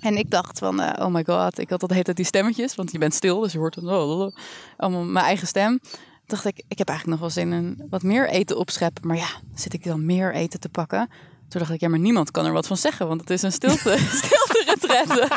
[0.00, 2.74] En ik dacht van, uh, oh my god, ik had dat hele die stemmetjes.
[2.74, 4.36] Want je bent stil, dus je hoort dan oh,
[4.76, 5.80] allemaal mijn eigen stem.
[6.26, 9.06] dacht ik, ik heb eigenlijk nog wel zin in wat meer eten opscheppen.
[9.06, 11.08] Maar ja, zit ik dan meer eten te pakken?
[11.48, 13.52] Toen dacht ik, ja, maar niemand kan er wat van zeggen, want het is een
[13.52, 15.28] stilte, stilte retretten.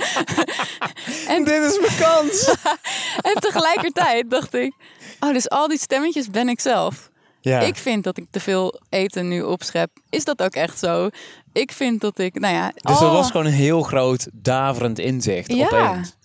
[1.35, 2.55] en dit is mijn kans.
[3.31, 4.73] en tegelijkertijd dacht ik,
[5.19, 7.08] oh, dus al die stemmetjes ben ik zelf.
[7.41, 7.59] Ja.
[7.59, 9.89] Ik vind dat ik te veel eten nu opschep.
[10.09, 11.09] Is dat ook echt zo?
[11.53, 12.71] Ik vind dat ik, nou ja...
[12.75, 15.65] Dus dat was gewoon een heel groot daverend inzicht ja.
[15.65, 16.15] opeens.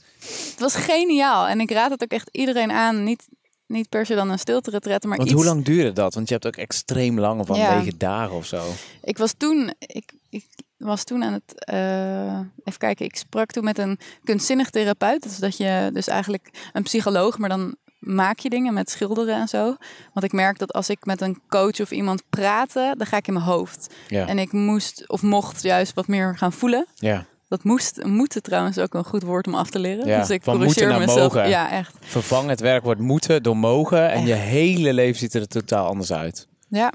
[0.51, 1.47] Het was geniaal.
[1.47, 3.05] En ik raad het ook echt iedereen aan.
[3.05, 3.29] Niet,
[3.67, 5.39] niet per se dan een stilte retretten, maar Want iets...
[5.39, 6.15] hoe lang duurde dat?
[6.15, 7.79] Want je hebt ook extreem lang, van ja.
[7.79, 8.63] negen dagen of zo.
[9.03, 9.75] Ik was toen...
[9.79, 10.47] Ik, ik
[10.77, 11.69] was toen aan het...
[11.73, 15.23] Uh, even kijken, ik sprak toen met een kunstzinnig therapeut.
[15.23, 19.49] Dus dat je dus eigenlijk een psycholoog, maar dan maak je dingen met schilderen en
[19.49, 19.77] zo.
[20.13, 23.27] Want ik merk dat als ik met een coach of iemand praatte, dan ga ik
[23.27, 23.95] in mijn hoofd.
[24.09, 24.27] Ja.
[24.27, 26.87] En ik moest of mocht juist wat meer gaan voelen.
[26.95, 27.25] Ja.
[27.49, 30.07] Dat moest, moeten trouwens ook een goed woord om af te leren.
[30.07, 31.19] Ja, dus ik van moeten naar mezelf.
[31.35, 31.49] mogen.
[31.49, 31.97] Ja, echt.
[32.01, 36.47] Vervang het werkwoord moeten door mogen en je hele leven ziet er totaal anders uit.
[36.69, 36.93] Ja.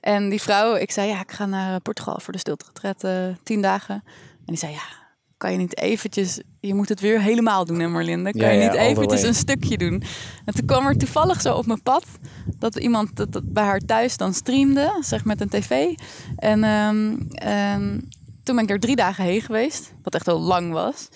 [0.00, 2.64] En die vrouw, ik zei ja, ik ga naar Portugal voor de stilte
[3.04, 3.94] uh, tien dagen.
[4.38, 5.05] En die zei ja,
[5.36, 8.74] kan je niet eventjes, je moet het weer helemaal doen hè Marlinde, kan je niet
[8.74, 10.02] eventjes een stukje doen.
[10.44, 12.04] En toen kwam er toevallig zo op mijn pad
[12.58, 15.94] dat iemand dat, bij haar thuis dan streamde, zeg met een tv.
[16.36, 18.08] En um, um,
[18.42, 21.08] toen ben ik er drie dagen heen geweest, wat echt heel lang was.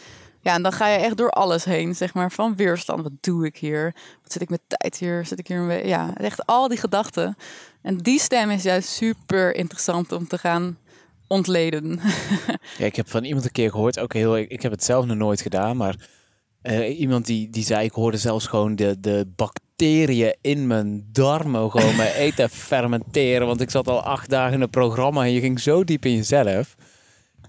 [0.43, 3.03] Ja, en dan ga je echt door alles heen, zeg maar, van weerstand.
[3.03, 3.95] Wat doe ik hier?
[4.23, 5.27] Wat zit ik met tijd hier?
[5.27, 7.37] Zit ik hier een Ja, echt al die gedachten.
[7.83, 10.79] En die stem is juist super interessant om te gaan
[11.31, 12.01] ontleden.
[12.79, 15.17] ja, ik heb van iemand een keer gehoord, ook heel, ik heb het zelf nog
[15.17, 15.95] nooit gedaan, maar
[16.63, 21.71] uh, iemand die, die zei, ik hoorde zelfs gewoon de, de bacteriën in mijn darmen
[21.71, 25.41] gewoon mijn eten fermenteren, want ik zat al acht dagen in het programma en je
[25.41, 26.75] ging zo diep in jezelf.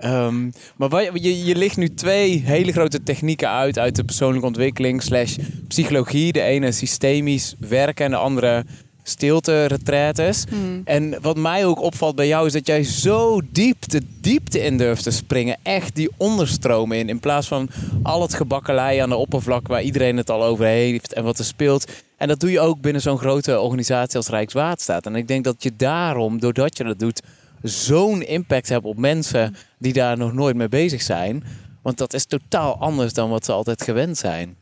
[0.05, 5.03] Um, maar je, je ligt nu twee hele grote technieken uit uit de persoonlijke ontwikkeling
[5.03, 6.31] slash psychologie.
[6.31, 8.65] De ene systemisch werken en de andere
[9.11, 10.43] stilte retraites.
[10.49, 10.81] Hmm.
[10.85, 14.77] En wat mij ook opvalt bij jou is dat jij zo diep de diepte in
[14.77, 15.57] durft te springen.
[15.63, 17.09] Echt die onderstromen in.
[17.09, 17.69] In plaats van
[18.03, 21.45] al het gebakkelei aan de oppervlak waar iedereen het al over heeft en wat er
[21.45, 21.91] speelt.
[22.17, 25.05] En dat doe je ook binnen zo'n grote organisatie als Rijkswaterstaat.
[25.05, 27.21] En ik denk dat je daarom, doordat je dat doet,
[27.61, 31.43] zo'n impact hebt op mensen die daar nog nooit mee bezig zijn.
[31.81, 34.55] Want dat is totaal anders dan wat ze altijd gewend zijn.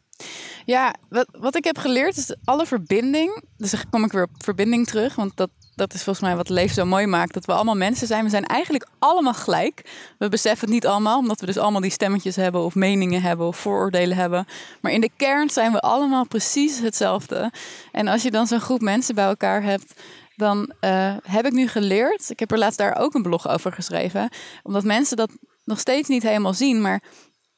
[0.70, 3.44] Ja, wat, wat ik heb geleerd is alle verbinding.
[3.58, 5.16] Dus dan kom ik weer op verbinding terug.
[5.16, 7.34] Want dat, dat is volgens mij wat leven zo mooi maakt.
[7.34, 8.24] Dat we allemaal mensen zijn.
[8.24, 9.82] We zijn eigenlijk allemaal gelijk.
[10.18, 13.48] We beseffen het niet allemaal, omdat we dus allemaal die stemmetjes hebben, of meningen hebben,
[13.48, 14.46] of vooroordelen hebben.
[14.82, 17.52] Maar in de kern zijn we allemaal precies hetzelfde.
[17.92, 19.94] En als je dan zo'n groep mensen bij elkaar hebt.
[20.36, 22.30] Dan uh, heb ik nu geleerd.
[22.30, 24.30] Ik heb er laatst daar ook een blog over geschreven.
[24.64, 25.32] Omdat mensen dat
[25.64, 26.82] nog steeds niet helemaal zien.
[26.82, 27.02] Maar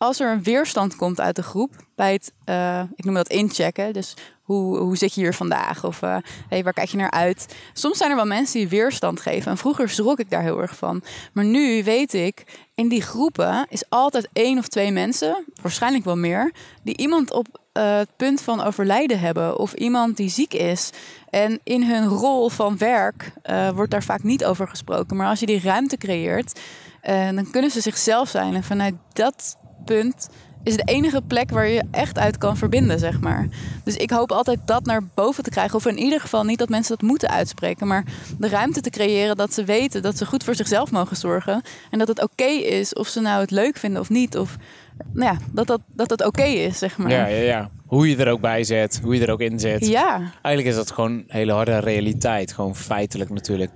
[0.02, 3.94] als er een weerstand komt uit de groep bij het, uh, ik noem dat inchecken,
[3.94, 5.84] dus hoe, hoe zit je hier vandaag?
[5.84, 7.56] Of uh, hey, waar kijk je naar uit?
[7.74, 9.52] Soms zijn er wel mensen die weerstand geven.
[9.52, 11.04] En vroeger schrok ik daar heel erg van.
[11.34, 12.44] Maar nu weet ik,
[12.76, 17.48] in die groepen is altijd één of twee mensen, waarschijnlijk wel meer, die iemand op
[17.74, 19.60] uh, het punt van overlijden hebben.
[19.60, 20.90] Of iemand die ziek is.
[21.30, 23.34] En in hun rol van werk
[23.74, 25.18] wordt daar vaak niet over gesproken.
[25.18, 26.60] Maar als je die ruimte creëert,
[27.36, 28.56] dan kunnen ze zichzelf zijn.
[28.56, 30.30] En vanuit dat punt
[30.64, 33.48] is de enige plek waar je echt uit kan verbinden, zeg maar.
[33.84, 35.76] Dus ik hoop altijd dat naar boven te krijgen.
[35.76, 37.88] Of in ieder geval niet dat mensen dat moeten uitspreken.
[37.88, 38.04] Maar
[38.38, 41.62] de ruimte te creëren dat ze weten dat ze goed voor zichzelf mogen zorgen.
[41.90, 44.38] En dat het oké is of ze nou het leuk vinden of niet.
[44.38, 44.58] Of
[45.14, 47.10] nou ja, dat dat, dat het oké is, zeg maar.
[47.10, 47.70] Ja, ja, ja.
[47.86, 49.88] Hoe je er ook bij zet, hoe je er ook in zit.
[49.88, 50.16] Ja.
[50.42, 52.54] Eigenlijk is dat gewoon hele harde realiteit.
[52.54, 53.72] Gewoon feitelijk natuurlijk.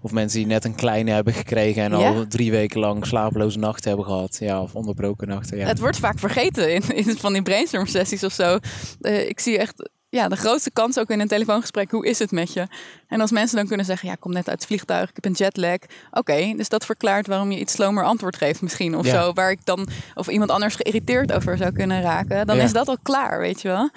[0.00, 3.88] Of mensen die net een kleine hebben gekregen en al drie weken lang slapeloze nachten
[3.88, 4.36] hebben gehad.
[4.40, 5.58] Ja, of onderbroken nachten.
[5.58, 5.66] Ja.
[5.66, 8.58] Het wordt vaak vergeten in, in van die brainstorm sessies of zo.
[9.00, 11.90] Uh, ik zie echt ja, de grootste kans ook in een telefoongesprek.
[11.90, 12.66] Hoe is het met je?
[13.06, 15.24] En als mensen dan kunnen zeggen, ja, ik kom net uit het vliegtuig, ik heb
[15.24, 15.78] een jetlag.
[16.10, 19.32] Oké, dus dat verklaart waarom je iets slomer antwoord geeft misschien of zo.
[19.32, 22.46] Waar ik dan, of iemand anders geïrriteerd over zou kunnen raken.
[22.46, 23.90] Dan is dat al klaar, weet je wel.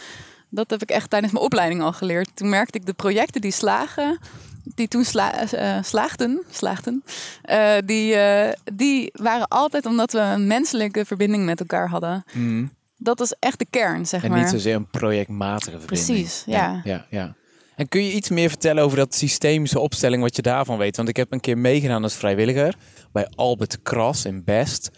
[0.50, 2.36] Dat heb ik echt tijdens mijn opleiding al geleerd.
[2.36, 4.20] Toen merkte ik de projecten die slagen
[4.64, 7.04] die toen sla uh, slaagden, slaagden
[7.50, 12.24] uh, die, uh, die waren altijd omdat we een menselijke verbinding met elkaar hadden.
[12.34, 12.72] Mm.
[12.98, 14.40] Dat is echt de kern, zeg En maar.
[14.40, 16.08] niet zozeer een projectmatige verbinding.
[16.08, 16.82] Precies, ja.
[16.84, 17.36] ja, ja.
[17.76, 20.98] En kun je iets meer vertellen over dat systemische opstelling, wat je daarvan weet?
[20.98, 22.76] Want ik heb een keer meegedaan als vrijwilliger
[23.12, 24.90] bij Albert Kras in Best.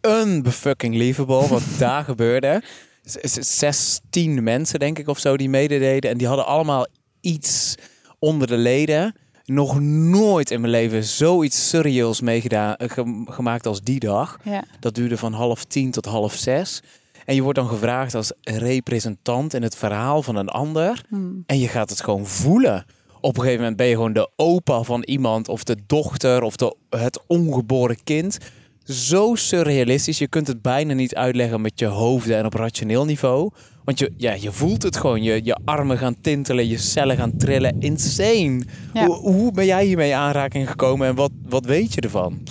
[0.00, 2.62] Unbefucking livable wat daar gebeurde.
[3.02, 6.10] Z- z- 16 mensen, denk ik, of zo, die medededen.
[6.10, 6.86] En die hadden allemaal
[7.20, 7.74] iets
[8.22, 9.14] onder de leden.
[9.44, 14.38] Nog nooit in mijn leven zoiets surreals meegedaan, eh, gem- gemaakt als die dag.
[14.44, 14.64] Ja.
[14.80, 16.82] Dat duurde van half tien tot half zes.
[17.24, 21.04] En je wordt dan gevraagd als representant in het verhaal van een ander.
[21.08, 21.42] Hmm.
[21.46, 22.84] En je gaat het gewoon voelen.
[23.20, 26.56] Op een gegeven moment ben je gewoon de opa van iemand, of de dochter, of
[26.56, 28.38] de, het ongeboren kind.
[28.84, 30.18] Zo surrealistisch.
[30.18, 33.50] Je kunt het bijna niet uitleggen met je hoofden en op rationeel niveau.
[33.84, 35.22] Want je, ja, je voelt het gewoon.
[35.22, 37.80] Je, je armen gaan tintelen, je cellen gaan trillen.
[37.80, 38.62] Insane.
[38.92, 39.06] Ja.
[39.06, 42.42] Hoe, hoe ben jij hiermee in aanraking gekomen en wat, wat weet je ervan?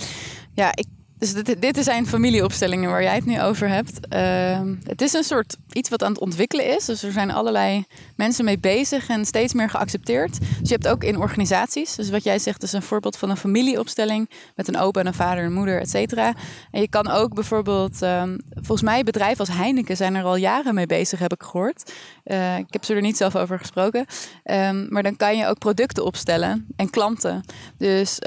[0.54, 0.86] Ja, ik,
[1.22, 4.08] dus dit, dit zijn familieopstellingen waar jij het nu over hebt.
[4.08, 6.84] Ehm, het is een soort iets wat aan het ontwikkelen is.
[6.84, 7.84] Dus er zijn allerlei
[8.16, 10.40] mensen mee bezig en steeds meer geaccepteerd.
[10.40, 11.94] Dus je hebt ook in organisaties.
[11.94, 15.14] Dus wat jij zegt is een voorbeeld van een familieopstelling met een opa en een
[15.14, 16.34] vader en een moeder, et cetera.
[16.70, 20.74] En je kan ook bijvoorbeeld, ehm, volgens mij bedrijven als Heineken zijn er al jaren
[20.74, 21.92] mee bezig, heb ik gehoord.
[22.24, 24.06] Eh, ik heb ze er niet zelf over gesproken.
[24.42, 27.40] Ehm, maar dan kan je ook producten opstellen en klanten.
[27.76, 28.18] Dus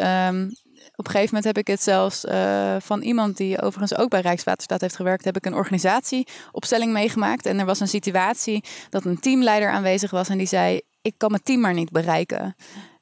[0.96, 4.22] op een gegeven moment heb ik het zelfs eh, van iemand die overigens ook bij
[4.22, 7.46] Rijkswaterstaat heeft gewerkt, heb ik een organisatieopstelling meegemaakt.
[7.46, 11.32] En er was een situatie dat een teamleider aanwezig was en die zei: Ik kan
[11.32, 12.56] mijn team maar niet bereiken.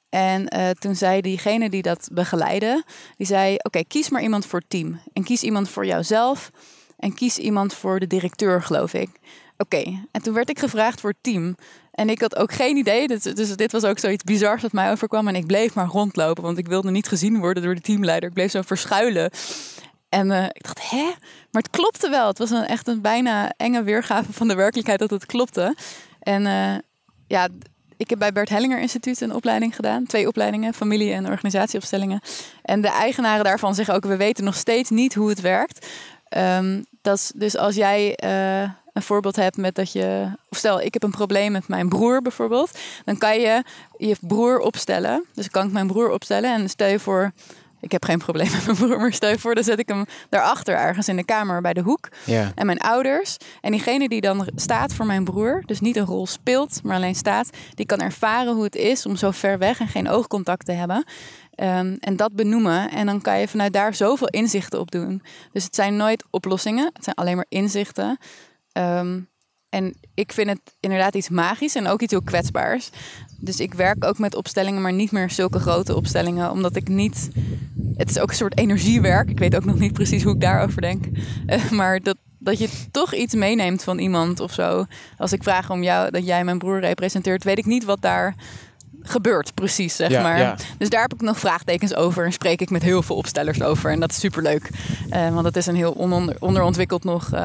[0.09, 2.83] En eh, toen zei diegene die dat begeleidde,
[3.17, 4.99] die zei: Oké, kies maar iemand voor team.
[5.13, 6.51] En kies iemand voor jouzelf.
[6.97, 9.09] En kies iemand voor de directeur, geloof ik.
[9.57, 11.55] Oké, en toen werd ik gevraagd voor team.
[11.93, 13.07] En ik had ook geen idee.
[13.07, 15.27] Dus, dus dit was ook zoiets bizars dat mij overkwam.
[15.27, 18.29] En ik bleef maar rondlopen, want ik wilde niet gezien worden door de teamleider.
[18.29, 19.31] Ik bleef zo verschuilen.
[20.09, 21.05] En eh, ik dacht, hè?
[21.51, 22.27] Maar het klopte wel.
[22.27, 25.75] Het was een, echt een bijna enge weergave van de werkelijkheid dat het klopte.
[26.19, 26.75] En eh,
[27.27, 27.47] ja,
[27.97, 30.05] ik heb bij Bert Hellinger Instituut een opleiding gedaan.
[30.05, 32.21] Twee opleidingen, familie- en organisatieopstellingen.
[32.61, 35.87] En de eigenaren daarvan zeggen ook, we weten nog steeds niet hoe het werkt.
[36.27, 40.25] Ehm, dat is, dus als jij eh, een voorbeeld hebt met dat je...
[40.49, 42.79] Of stel, ik heb een probleem met mijn broer bijvoorbeeld.
[43.05, 43.63] Dan kan je
[43.97, 45.25] je broer opstellen.
[45.33, 46.53] Dus kan ik mijn broer opstellen.
[46.53, 47.31] En stel je voor,
[47.79, 48.99] ik heb geen probleem met mijn broer.
[48.99, 51.81] Maar stel je voor, dan zet ik hem daarachter ergens in de kamer bij de
[51.81, 52.09] hoek.
[52.25, 52.51] Ja.
[52.55, 53.37] En mijn ouders.
[53.61, 57.15] En diegene die dan staat voor mijn broer, dus niet een rol speelt, maar alleen
[57.15, 60.71] staat, die kan ervaren hoe het is om zo ver weg en geen oogcontact te
[60.71, 61.05] hebben.
[61.55, 62.91] Ehm, en dat benoemen.
[62.91, 65.21] En dan kan je vanuit daar zoveel inzichten op doen.
[65.51, 68.17] Dus het zijn nooit oplossingen, het zijn alleen maar inzichten.
[68.73, 69.19] Ehm,
[69.69, 72.89] en ik vind het inderdaad iets magisch en ook iets heel kwetsbaars.
[73.39, 76.51] Dus ik werk ook met opstellingen, maar niet meer zulke grote opstellingen.
[76.51, 77.29] Omdat ik niet.
[77.95, 79.29] Het is ook een soort energiewerk.
[79.29, 81.05] Ik weet ook nog niet precies hoe ik daarover denk.
[81.45, 84.85] Eh, maar dat, dat je toch iets meeneemt van iemand of zo.
[85.17, 88.35] Als ik vraag om jou, dat jij mijn broer representeert, weet ik niet wat daar
[89.03, 90.37] gebeurt precies, zeg Ja, maar.
[90.39, 90.55] ja.
[90.77, 93.91] Dus daar heb ik nog vraagtekens over en spreek ik met heel veel opstellers over.
[93.91, 94.69] En dat is superleuk.
[95.09, 95.91] Eh want het is een heel
[96.39, 97.25] onderontwikkeld nog...
[97.25, 97.41] eh,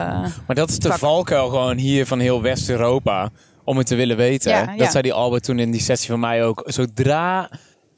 [0.46, 0.98] Maar dat is de Vak.
[0.98, 3.28] valkuil gewoon hier van heel West-Europa.
[3.64, 4.50] Om het te willen weten.
[4.50, 6.62] Ja, Dat zei die Albert toen in die sessie van mij ook.
[6.66, 7.50] Zodra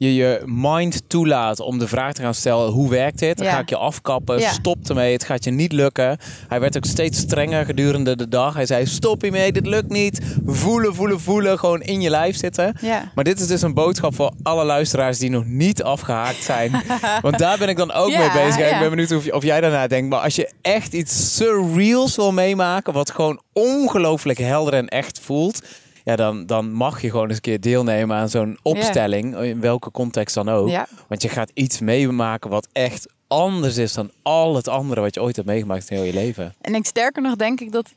[0.07, 2.71] je je mind toelaat om de vraag te gaan stellen...
[2.71, 3.37] hoe werkt dit?
[3.37, 3.51] Dan Ja.
[3.53, 4.39] ga ik je afkappen.
[4.39, 4.51] Ja.
[4.51, 5.13] Stop ermee.
[5.13, 6.17] Het gaat je niet lukken.
[6.47, 8.53] Hij werd ook steeds strenger gedurende de dag.
[8.53, 9.51] Hij zei stop hiermee.
[9.51, 10.21] Dit lukt niet.
[10.45, 11.59] Voelen, voelen, voelen.
[11.59, 12.73] Gewoon in je lijf zitten.
[12.81, 13.11] ja.
[13.15, 16.71] Maar dit is dus een boodschap voor alle luisteraars die nog niet afgehaakt zijn.
[17.21, 18.71] Want daar ben ik dan ook mee bezig.
[18.71, 20.09] Ik ben benieuwd of, of jij daarna denkt.
[20.09, 25.61] Maar als je echt iets surreals wil meemaken, wat gewoon ongelooflijk helder en echt voelt.
[26.03, 29.37] Ja, dan, dan mag je gewoon eens een keer deelnemen aan zo'n opstelling.
[29.37, 30.69] In welke context dan ook.
[30.69, 30.87] Ja.
[31.07, 35.21] Want je gaat iets meemaken wat echt anders is dan al het andere wat je
[35.21, 36.53] ooit hebt meegemaakt in heel je leven.
[36.61, 37.89] En ik sterker nog denk ik dat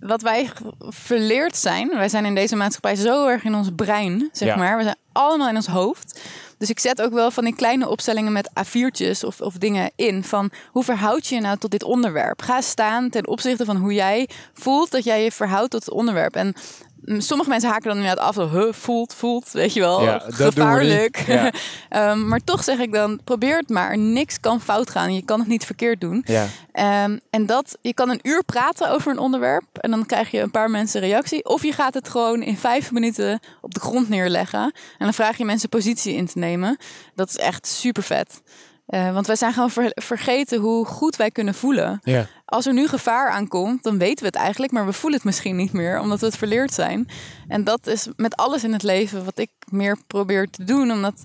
[0.00, 4.48] wat wij verleerd zijn, wij zijn in deze maatschappij zo erg in ons brein, zeg
[4.48, 4.56] Ja.
[4.56, 4.76] maar.
[4.76, 6.20] We zijn allemaal in ons hoofd.
[6.58, 10.24] Dus ik zet ook wel van die kleine opstellingen met A4'tjes of, of dingen in.
[10.24, 12.42] Van hoe verhoud je je nou tot dit onderwerp?
[12.42, 16.36] Ga staan ten opzichte van hoe jij voelt dat jij je verhoudt tot het onderwerp.
[16.36, 16.54] En
[17.04, 18.34] sommige mensen haken dan inderdaad af.
[18.34, 20.02] Zo, huh, voelt, voelt, weet je wel.
[20.02, 21.24] Ja, gevaarlijk.
[21.26, 21.52] Ja.
[21.88, 23.98] Ehm, maar toch zeg ik dan, probeer het maar.
[23.98, 25.14] Niks kan fout gaan.
[25.14, 26.22] Je kan het niet verkeerd doen.
[26.26, 26.46] Ja.
[26.72, 30.40] Ehm, en dat, je kan een uur praten over een onderwerp en dan krijg je
[30.40, 31.44] een paar mensen reactie.
[31.44, 34.62] Of je gaat het gewoon in vijf minuten op de grond neerleggen.
[34.62, 36.78] En dan vraag je mensen positie in te nemen.
[37.14, 38.42] Dat is echt super vet.
[38.86, 42.00] Eh, want wij zijn gewoon ver- vergeten hoe goed wij kunnen voelen.
[42.02, 42.26] Ja.
[42.44, 45.56] Als er nu gevaar aankomt, dan weten we het eigenlijk, maar we voelen het misschien
[45.56, 47.08] niet meer, omdat we het verleerd zijn.
[47.48, 51.22] En dat is met alles in het leven wat ik meer probeer te doen, omdat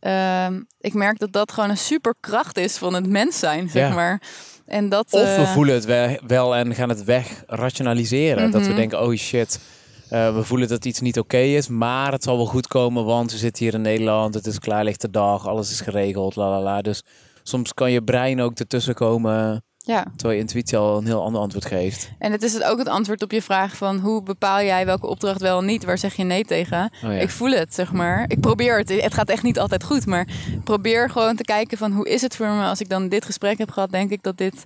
[0.00, 3.94] ehm, ik merk dat dat gewoon een superkracht is van het mens zijn, zeg Ja.
[3.94, 4.22] maar.
[4.66, 8.50] En dat, Of we eh, voelen het we- wel en gaan het weg rationaliseren.
[8.50, 8.76] Dat we Mhm.
[8.76, 9.60] denken, oh shit,
[10.10, 13.32] eh, we voelen dat iets niet oké is, maar het zal wel goed komen, want
[13.32, 16.82] we zitten hier in Nederland, het is klaarlichte dag, alles is geregeld, la la la.
[16.82, 17.02] Dus
[17.42, 20.02] soms kan je brein ook ertussen komen, ja.
[20.16, 22.10] terwijl je intuïtie al een heel ander antwoord geeft.
[22.18, 25.06] En het is het ook het antwoord op je vraag van hoe bepaal jij welke
[25.06, 25.84] opdracht wel en niet?
[25.84, 26.90] Waar zeg je nee tegen?
[27.04, 27.18] Oh ja.
[27.18, 28.24] Ik voel het, zeg maar.
[28.28, 28.88] Ik probeer het.
[28.88, 30.28] Het gaat echt niet altijd goed, maar
[30.64, 33.58] probeer gewoon te kijken van hoe is het voor me als ik dan dit gesprek
[33.58, 33.90] heb gehad.
[33.90, 34.62] Denk ik dat dit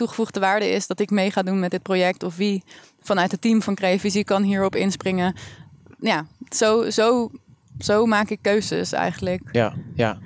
[0.00, 2.62] toegevoegde waarde is dat ik mee ga doen met dit project of wie
[3.00, 5.34] vanuit het team van Creavisie kan hierop inspringen.
[5.98, 7.30] Ja, zo, zo,
[7.78, 9.42] zo maak ik keuzes eigenlijk.
[9.52, 10.18] Ja, ja.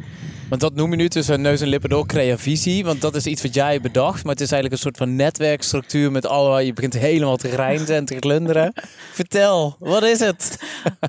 [0.48, 2.84] Want dat noem je nu tussen neus en lippen door creavisie.
[2.84, 4.24] Want dat is iets wat jij bedacht.
[4.24, 6.66] Maar het is eigenlijk een soort van netwerkstructuur met allerlei...
[6.66, 8.72] Je begint helemaal te grijnzen en te glunderen.
[9.12, 10.58] Vertel, wat is het?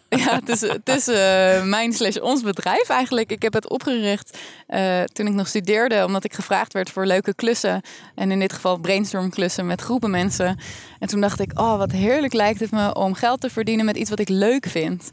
[0.09, 3.31] Ja, het is, het is eh, mijn slash ons bedrijf eigenlijk.
[3.31, 7.33] Ik heb het opgericht eh, toen ik nog studeerde, omdat ik gevraagd werd voor leuke
[7.33, 7.81] klussen.
[8.15, 10.59] En in dit geval brainstorm klussen met groepen mensen.
[10.99, 13.97] En toen dacht ik, oh, wat heerlijk lijkt het me om geld te verdienen met
[13.97, 15.09] iets wat ik leuk vind.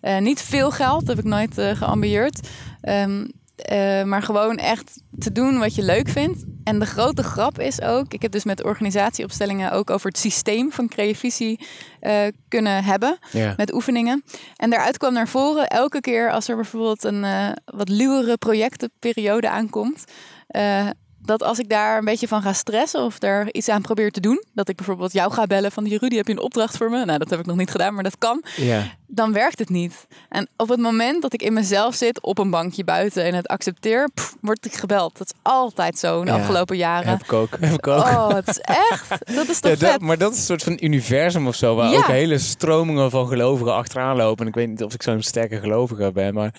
[0.00, 2.48] Eh, niet veel geld, heb ik nooit geambieerd.
[2.80, 3.24] Ehm,
[3.56, 6.44] eh, maar gewoon echt te doen wat je leuk vindt.
[6.64, 10.72] En de grote grap is ook, ik heb dus met organisatieopstellingen ook over het systeem
[10.72, 11.66] van creavisie
[12.00, 13.54] eh, kunnen hebben Ja.
[13.56, 14.24] met oefeningen.
[14.56, 19.48] En daaruit kwam naar voren elke keer als er bijvoorbeeld een eh, wat luwere projectenperiode
[19.50, 20.04] aankomt.
[21.26, 24.20] Dat als ik daar een beetje van ga stressen of daar iets aan probeer te
[24.20, 24.44] doen.
[24.54, 27.04] Dat ik bijvoorbeeld jou ga bellen van Rudy, heb je een opdracht voor me?
[27.04, 28.42] Nou, dat heb ik nog niet gedaan, maar dat kan.
[29.08, 30.06] Dan werkt het niet.
[30.28, 33.46] En op het moment dat ik in mezelf zit op een bankje buiten en het
[33.46, 35.18] accepteer, pff, word ik gebeld.
[35.18, 37.08] Dat is altijd zo in de Ja, afgelopen jaren.
[37.08, 37.56] Heb ik ook.
[37.60, 37.98] Heb ik ook.
[38.04, 39.08] Oh, het is echt.
[39.36, 40.00] Dat is toch Ja, dat- vet.
[40.00, 41.96] maar dat is een soort van universum of zo, waar Ja.
[41.98, 44.42] ook hele stromingen van gelovigen achteraan lopen.
[44.42, 46.54] En ik weet niet of ik zo'n sterke gelovige ben, maar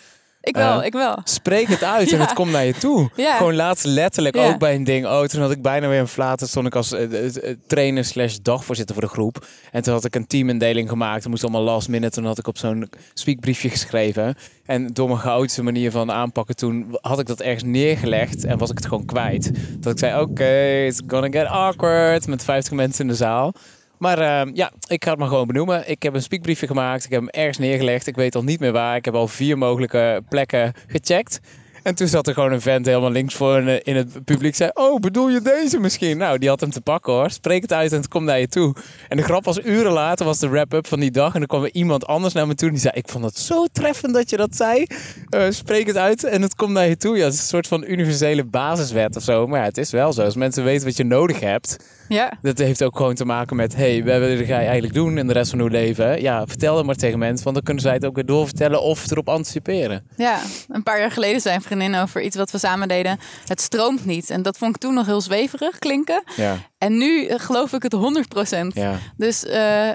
[0.48, 1.18] Ik wel, Eh, ik wel.
[1.24, 3.10] spreek het uit en het komt naar je toe.
[3.16, 3.38] Ja.
[3.38, 5.06] Gewoon laatst letterlijk ook bij een ding.
[5.06, 6.38] Oh, toen had ik bijna weer een flaat.
[6.38, 9.46] Toen stond ik als eh, eh, trainer slash dagvoorzitter voor de groep.
[9.72, 11.22] En toen had ik een teamindeling gemaakt.
[11.22, 12.16] Dat moest allemaal last minute.
[12.16, 14.36] Toen had ik op zo'n speakbriefje geschreven.
[14.66, 18.46] En door mijn chaotische manier van aanpakken toen had ik dat ergens neergelegd.
[18.46, 19.52] En was ik het gewoon kwijt.
[19.80, 22.28] Dat ik zei, oké, it's gonna get awkward.
[22.28, 23.54] Met 50 mensen in de zaal.
[23.98, 25.90] Maar eh, ja, ik ga het maar gewoon benoemen.
[25.90, 27.06] Ik heb een speakbriefje gemaakt.
[27.06, 28.08] Ik heb hem ergens neergelegd.
[28.08, 28.96] Ik weet al niet meer waar.
[28.96, 31.40] Ik heb al vier mogelijke plekken gecheckt.
[31.88, 34.56] En toen zat er gewoon een vent helemaal links voor in, in het publiek.
[34.56, 36.18] Zei, oh, bedoel je deze misschien?
[36.18, 37.30] Nou, die had hem te pakken hoor.
[37.30, 38.76] Spreek het uit en het komt naar je toe.
[39.08, 41.34] En de grap was, uren later was de wrap-up van die dag.
[41.34, 42.68] En dan kwam er iemand anders naar me toe.
[42.68, 44.86] En die zei, ik vond het zo treffend dat je dat zei.
[45.30, 47.18] Eh, spreek het uit en het komt naar je toe.
[47.18, 49.48] Ja, het is een soort van universele basiswet of zo.
[49.48, 50.24] Maar ja, het is wel zo.
[50.24, 51.78] Als mensen weten wat je nodig hebt.
[52.08, 52.32] Ja.
[52.42, 55.34] Dat heeft ook gewoon te maken met, hey, wat wil jij eigenlijk doen in de
[55.34, 56.22] rest van uw leven?
[56.22, 59.12] Ja, vertel het maar tegen mensen, want dan kunnen zij het ook weer doorvertellen of
[59.12, 60.08] erop anticiperen.
[60.16, 63.20] Ja, een paar jaar geleden zei een vriendin over iets wat we samen deden.
[63.48, 64.30] Het stroomt niet.
[64.30, 66.24] En dat vond ik toen nog heel zweverig klinken.
[66.36, 68.68] Ja, En nu eh, geloof ik het 100%.
[68.68, 68.94] ja.
[69.18, 69.90] Dus eh,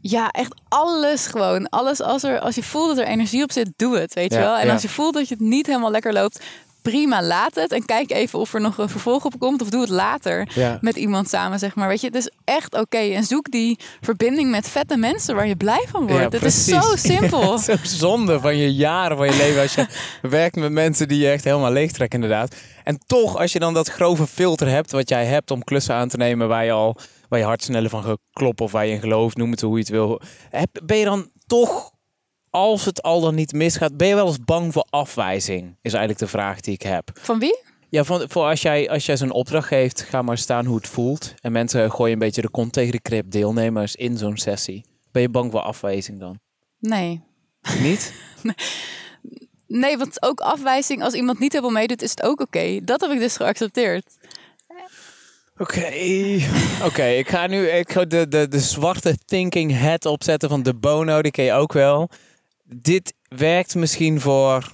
[0.00, 1.68] ja, echt alles gewoon.
[1.68, 4.38] Alles als, er, als je voelt dat er energie op zit, doe het, weet Ja,
[4.38, 4.56] je wel.
[4.56, 4.72] En ja.
[4.72, 6.44] als je voelt dat je het niet helemaal lekker loopt,
[6.82, 7.72] prima, laat het.
[7.72, 9.62] En kijk even of er nog een vervolg op komt.
[9.62, 10.78] Of doe het later Ja.
[10.80, 11.88] met iemand samen, zeg maar.
[11.88, 12.96] Weet je, het is echt oké.
[12.98, 16.22] En zoek die verbinding met vette mensen waar je blij van wordt.
[16.22, 16.80] Ja, het is zo
[17.12, 17.58] simpel.
[17.58, 19.86] Zo zonde van je jaren van je leven als je
[20.28, 22.54] werkt met mensen die je echt helemaal leegtrekken inderdaad.
[22.84, 26.08] En toch, als je dan dat grove filter hebt wat jij hebt om klussen aan
[26.08, 26.96] te nemen waar je al
[27.28, 29.78] waar je hart sneller van geklopt of waar je in gelooft, noem het hoe je
[29.78, 30.20] het wil.
[30.50, 31.91] Heb, ben je dan toch,
[32.52, 35.76] als het al dan niet misgaat, ben je wel eens bang voor afwijzing?
[35.80, 37.10] Is eigenlijk de vraag die ik heb.
[37.14, 37.60] Van wie?
[37.88, 40.88] Ja, van, voor als jij, als jij zo'n opdracht geeft, ga maar staan hoe het
[40.88, 41.34] voelt.
[41.40, 44.84] En mensen gooien een beetje de kont tegen de krip deelnemers in zo'n sessie.
[45.10, 46.38] Ben je bang voor afwijzing dan?
[46.78, 47.22] Nee.
[47.80, 48.12] Niet?
[49.66, 52.80] Nee, want ook afwijzing, als iemand niet helemaal meedoet, is het ook oké.
[52.84, 54.16] Dat heb ik dus geaccepteerd.
[55.56, 55.90] Oké,
[56.84, 57.04] oké.
[57.04, 61.22] ik ga nu ik ga de, de, de zwarte thinking head opzetten van de Bono,
[61.22, 62.08] die ken je ook wel.
[62.74, 64.72] Dit werkt misschien voor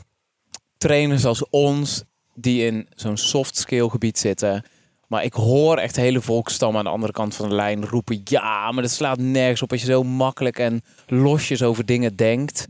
[0.79, 2.03] trainers als ons,
[2.35, 4.65] die in zo'n soft skill gebied zitten.
[5.07, 8.21] Maar ik hoor echt hele volkstammen aan de andere kant van de lijn roepen...
[8.25, 12.69] ja, maar dat slaat nergens op als je zo makkelijk en losjes over dingen denkt.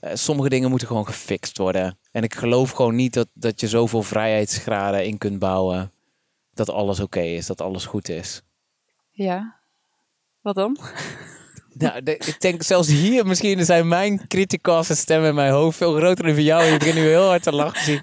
[0.00, 1.98] Eh, sommige dingen moeten gewoon gefixt worden.
[2.10, 5.92] En ik geloof gewoon niet dat, dat je zoveel vrijheidsgraden in kunt bouwen
[6.54, 8.42] dat alles oké is, dat alles goed is.
[9.10, 9.60] Ja.
[10.40, 10.78] Wat dan?
[11.78, 16.24] Nou, ik denk zelfs hier misschien zijn mijn kritiekasse stemmen in mijn hoofd veel groter
[16.24, 16.64] dan van jou.
[16.64, 17.84] Je begint nu heel hard te lachen.
[17.84, 18.00] zie.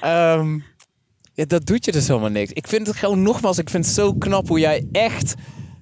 [0.00, 0.58] Ehm,
[1.36, 2.52] Ja, dat doet je dus helemaal niks.
[2.52, 5.34] Ik vind het gewoon nogmaals, ik vind het zo knap hoe jij echt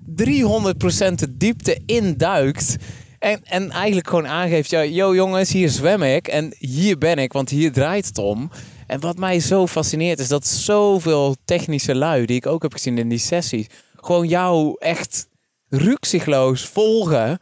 [0.07, 2.77] 300% de diepte induikt.
[3.18, 7.51] En, en eigenlijk gewoon aangeeft, ja, jongens, hier zwem ik en hier ben ik, want
[7.51, 8.51] hier draait het om.
[8.87, 12.99] En wat mij zo fascineert is dat zoveel technische lui, die ik ook heb gezien
[12.99, 13.66] in die sessies,
[13.97, 15.29] gewoon jou echt
[15.73, 17.39] rukzichtloos volgen,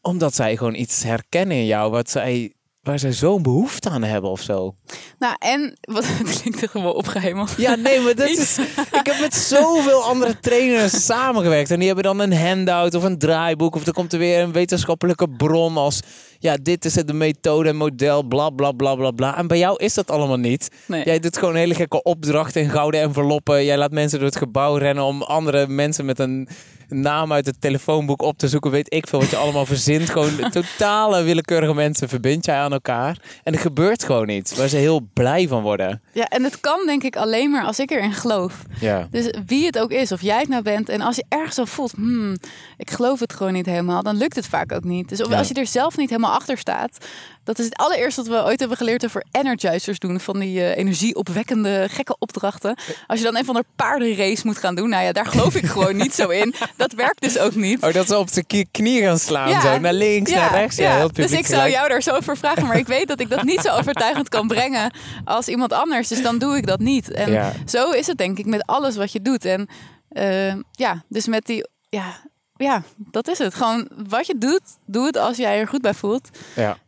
[0.00, 4.30] omdat zij gewoon iets herkennen in jou wat zij waar zij zo'n behoefte aan hebben
[4.30, 4.74] of zo.
[5.18, 7.54] Nou, en wat het klinkt er gewoon opgehemeld.
[7.56, 8.58] Ja, nee, maar dat is.
[8.58, 11.70] Ik heb met zoveel andere trainers samengewerkt.
[11.70, 13.74] En die hebben dan een handout of een draaiboek.
[13.74, 16.00] Of er komt er weer een wetenschappelijke bron als.
[16.38, 19.36] Ja, dit is het, de methode en model, bla bla bla bla bla.
[19.36, 20.68] En bij jou is dat allemaal niet.
[20.86, 21.04] Nee.
[21.04, 23.64] Jij doet gewoon hele gekke opdrachten in gouden enveloppen.
[23.64, 26.48] Jij laat mensen door het gebouw rennen om andere mensen met een
[26.90, 28.70] naam uit het telefoonboek op te zoeken.
[28.70, 30.10] Weet ik veel wat je allemaal verzint.
[30.10, 33.16] Gewoon totale willekeurige mensen verbind jij aan elkaar.
[33.42, 36.02] En er gebeurt gewoon iets waar ze heel blij van worden.
[36.12, 38.62] Ja, en het kan denk ik alleen maar als ik erin geloof.
[38.80, 39.08] Ja.
[39.10, 41.64] Dus wie het ook is, of jij het nou bent, en als je ergens zo
[41.64, 42.36] voelt, hmm,
[42.76, 45.08] ik geloof het gewoon niet helemaal, dan lukt het vaak ook niet.
[45.08, 45.38] Dus of Ja.
[45.38, 47.06] als je er zelf niet helemaal achter staat,
[47.44, 50.76] dat is het allereerste wat we ooit hebben geleerd over energizers doen, van die eh,
[50.76, 52.74] energieopwekkende gekke opdrachten.
[53.06, 55.66] Als je dan een van de paardenrace moet gaan doen, nou ja, daar geloof ik
[55.66, 56.54] gewoon niet zo in.
[56.76, 57.82] Dat werkt dus ook niet.
[57.82, 59.60] Oh, dat ze op zijn kie- knie gaan slaan.
[59.60, 60.76] Zo naar links, naar rechts.
[60.76, 63.20] Ja, heel het dus ik zou jou daar zo over vragen, maar ik weet dat
[63.20, 66.08] ik dat niet zo overtuigend kan brengen als iemand anders.
[66.08, 67.10] Dus dan doe ik dat niet.
[67.10, 67.52] En Ja.
[67.66, 69.44] zo is het denk ik met alles wat je doet.
[69.44, 69.68] En
[70.08, 72.20] eh, ja, dus met die, ja,
[72.56, 73.54] ja, dat is het.
[73.54, 76.28] Gewoon wat je doet, doe het als jij er goed bij voelt.
[76.56, 76.78] Ja.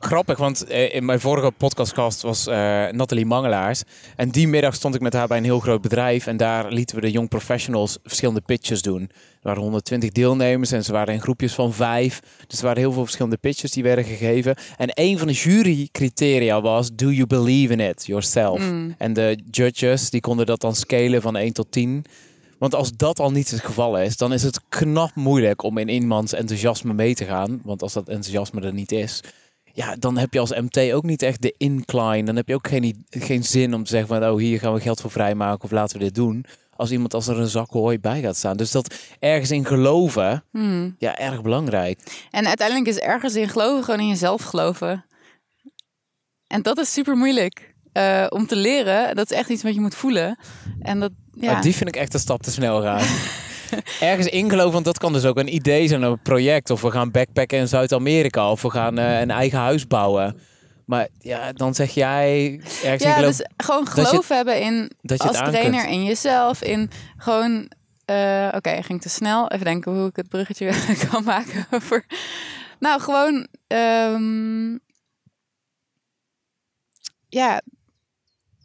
[0.00, 2.54] Grappig, want eh, in mijn vorige podcastgast was eh
[2.90, 3.82] Nathalie Mangelaars.
[4.16, 6.26] En die middag stond ik met haar bij een heel groot bedrijf.
[6.26, 9.02] En daar lieten we de young professionals verschillende pitches doen.
[9.02, 9.08] Er
[9.42, 12.20] waren 120 deelnemers en ze waren in groepjes van vijf.
[12.46, 14.56] Dus er waren heel veel verschillende pitches die werden gegeven.
[14.76, 18.60] En een van de jurycriteria was, do you believe in it yourself?
[18.98, 22.04] En de judges, die konden dat dan scalen van 1 tot 10.
[22.58, 25.88] Want als dat al niet het geval is, dan is het knap moeilijk om in
[25.88, 27.60] iemands enthousiasme mee te gaan.
[27.64, 29.20] Want als dat enthousiasme er niet is,
[29.72, 32.22] ja, dan heb je als MT ook niet echt de incline.
[32.22, 34.80] Dan heb je ook geen, geen zin om te zeggen van, oh, hier gaan we
[34.80, 36.44] geld voor vrijmaken of laten we dit doen.
[36.76, 38.56] Als iemand als er een zak hooi bij gaat staan.
[38.56, 40.94] Dus dat ergens in geloven, Hmm.
[40.98, 42.26] ja, erg belangrijk.
[42.30, 45.04] En uiteindelijk is ergens in geloven gewoon in jezelf geloven.
[46.46, 49.16] En dat is super moeilijk eh, om te leren.
[49.16, 50.38] Dat is echt iets wat je moet voelen.
[50.80, 51.52] En dat, ja.
[51.52, 53.04] Maar die vind ik echt een stap te snel gaan.
[54.00, 56.70] Ergens ingeloven, want dat kan dus ook een idee zijn, een project.
[56.70, 58.50] Of we gaan backpacken in Zuid-Amerika.
[58.50, 60.40] Of we gaan eh, een eigen huis bouwen.
[60.86, 65.28] Maar ja, dan zeg jij ergens Ja, dus gewoon je- geloof hebben in dat je
[65.28, 65.92] als trainer kunt.
[65.94, 66.62] in jezelf.
[66.62, 67.70] In gewoon.
[68.04, 69.48] eh, Oké, ging te snel.
[69.50, 70.70] Even denken hoe ik het bruggetje
[71.10, 71.66] kan maken.
[71.82, 72.04] Voor...
[72.78, 73.46] Nou, gewoon.
[73.66, 74.76] ehm,
[77.28, 77.62] Ja.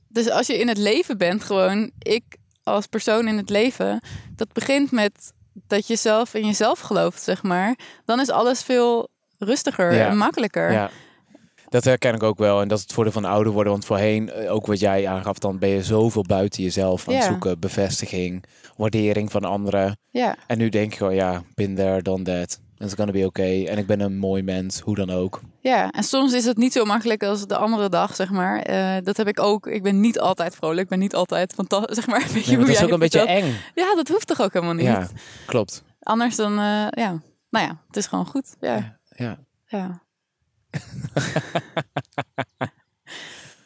[0.08, 2.24] Dus als je in het leven bent, gewoon ik
[2.68, 4.00] als persoon in het leven,
[4.36, 5.32] dat begint met
[5.68, 7.76] dat je zelf in jezelf gelooft, zeg maar.
[8.06, 10.08] Dan is alles veel rustiger Ja.
[10.08, 10.72] en makkelijker.
[10.72, 10.90] Ja.
[11.70, 12.62] Dat herken ik ook wel.
[12.62, 13.72] En dat is het voordeel van ouder worden.
[13.72, 17.24] Want voorheen, eh, ook wat jij aangaf, dan ben je zoveel buiten jezelf aan het
[17.24, 17.30] Ja.
[17.30, 17.60] zoeken.
[17.60, 18.44] Bevestiging,
[18.78, 19.98] waardering van anderen.
[20.12, 20.36] ja.
[20.48, 22.60] En nu denk je gewoon, ja, been there, done that.
[22.80, 23.66] It's gonna be okay.
[23.66, 25.42] En ik ben een mooi mens, hoe dan ook.
[25.60, 28.60] Ja, en soms is het niet zo makkelijk als de andere dag, zeg maar.
[28.60, 29.68] Eh, dat heb ik ook.
[29.68, 30.80] Ik ben niet altijd vrolijk.
[30.82, 32.20] Ik ben niet altijd fantastisch, zeg maar.
[32.34, 33.56] Weet je Nee, maar dat is ook een beetje eng.
[33.76, 34.86] Ja, dat hoeft toch ook helemaal niet?
[34.86, 35.08] Ja,
[35.46, 35.84] klopt.
[36.00, 37.22] Anders dan, eh, ja.
[37.50, 38.56] Nou ja, het is gewoon goed.
[38.60, 39.40] Ja, Ja.
[39.66, 40.02] ja.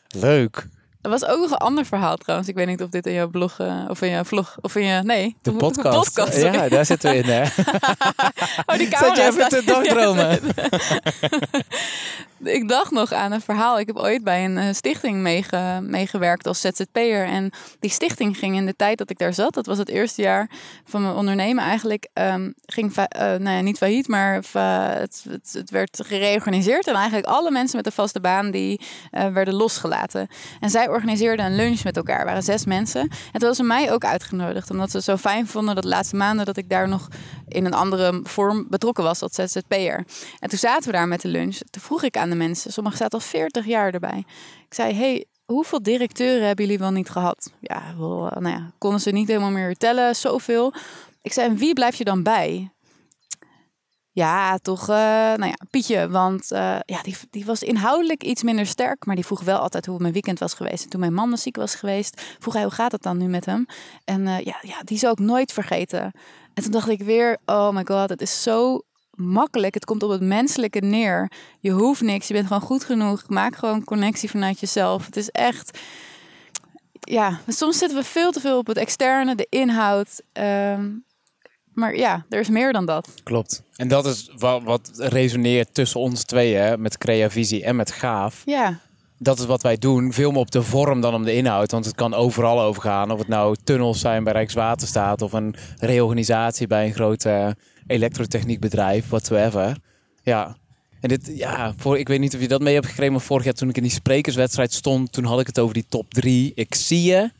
[0.07, 0.67] Leuk.
[1.01, 2.49] Er was ook nog een ander verhaal trouwens.
[2.49, 4.85] Ik weet niet of dit in jouw blog eh, of in je vlog of in
[4.85, 6.35] je nee De podcast.
[6.35, 7.43] ja, daar zitten we in, hè?
[8.65, 10.39] Oh, die Zat je even te dagdromen?
[12.43, 13.79] ik dacht nog aan een verhaal.
[13.79, 17.25] Ik heb ooit bij een eh, stichting meege, meegewerkt als ZZP'er.
[17.25, 20.21] En die stichting ging in de tijd dat ik daar zat, dat was het eerste
[20.21, 20.49] jaar
[20.85, 25.69] van mijn ondernemen eigenlijk, ehm, ging eh, nou ja, niet failliet, maar het, het, het
[25.69, 26.87] werd gereorganiseerd.
[26.87, 28.81] En eigenlijk alle mensen met een vaste baan die
[29.11, 30.27] werden losgelaten.
[30.59, 32.19] En zij organiseerden een lunch met elkaar.
[32.19, 33.01] Er waren zes mensen.
[33.01, 36.45] En toen hadden ze mij ook uitgenodigd, omdat ze zo fijn vonden dat laatste maanden
[36.45, 37.07] dat ik daar nog
[37.47, 40.05] in een andere vorm betrokken was als ZZP'er.
[40.39, 41.57] En toen zaten we daar met de lunch.
[41.69, 44.23] Toen vroeg ik aan de mensen, sommigen zaten al 40 jaar erbij.
[44.67, 47.51] Ik zei, hey, hoeveel directeuren hebben jullie wel niet gehad?
[47.59, 50.73] Ja, wel, nou ja, konden ze niet helemaal meer tellen, zoveel.
[51.21, 52.71] Ik zei, en wie blijf je dan bij?
[54.13, 56.09] Ja, toch, eh, nou ja, Pietje.
[56.09, 59.05] Want eh, ja, die, die was inhoudelijk iets minder sterk.
[59.05, 60.83] Maar die vroeg wel altijd hoe mijn weekend was geweest.
[60.83, 63.45] En toen mijn man ziek was geweest, vroeg hij hoe gaat het dan nu met
[63.45, 63.65] hem?
[64.05, 66.11] En eh, ja, ja, die zou ik nooit vergeten.
[66.53, 68.81] En toen dacht ik weer, oh my god, het is zo
[69.15, 69.73] makkelijk.
[69.73, 71.31] Het komt op het menselijke neer.
[71.59, 73.23] Je hoeft niks, je bent gewoon goed genoeg.
[73.27, 75.05] Maak gewoon connectie vanuit jezelf.
[75.05, 75.79] Het is echt...
[76.99, 80.21] ja, soms zitten we veel te veel op het externe, de inhoud.
[80.31, 80.89] Ehm,
[81.73, 83.13] maar ja, er is meer dan dat.
[83.23, 83.63] Klopt.
[83.75, 88.41] En dat is wat, wat resoneert tussen ons tweeën, hè, met Creavisie en met Gaaf.
[88.45, 88.79] Ja,
[89.17, 90.13] Dat is wat wij doen.
[90.13, 91.71] Veel meer op de vorm dan om de inhoud.
[91.71, 93.11] Want het kan overal over gaan.
[93.11, 97.25] Of het nou tunnels zijn bij Rijkswaterstaat of een reorganisatie bij een groot
[97.87, 99.77] elektrotechniekbedrijf, whatsoever.
[100.23, 100.57] Ja.
[101.01, 103.43] En dit, ja, voor, ik weet niet of je dat mee hebt gekregen, maar vorig
[103.43, 106.51] jaar toen ik in die sprekerswedstrijd stond, toen had ik het over die top drie.
[106.55, 107.31] Ik zie je,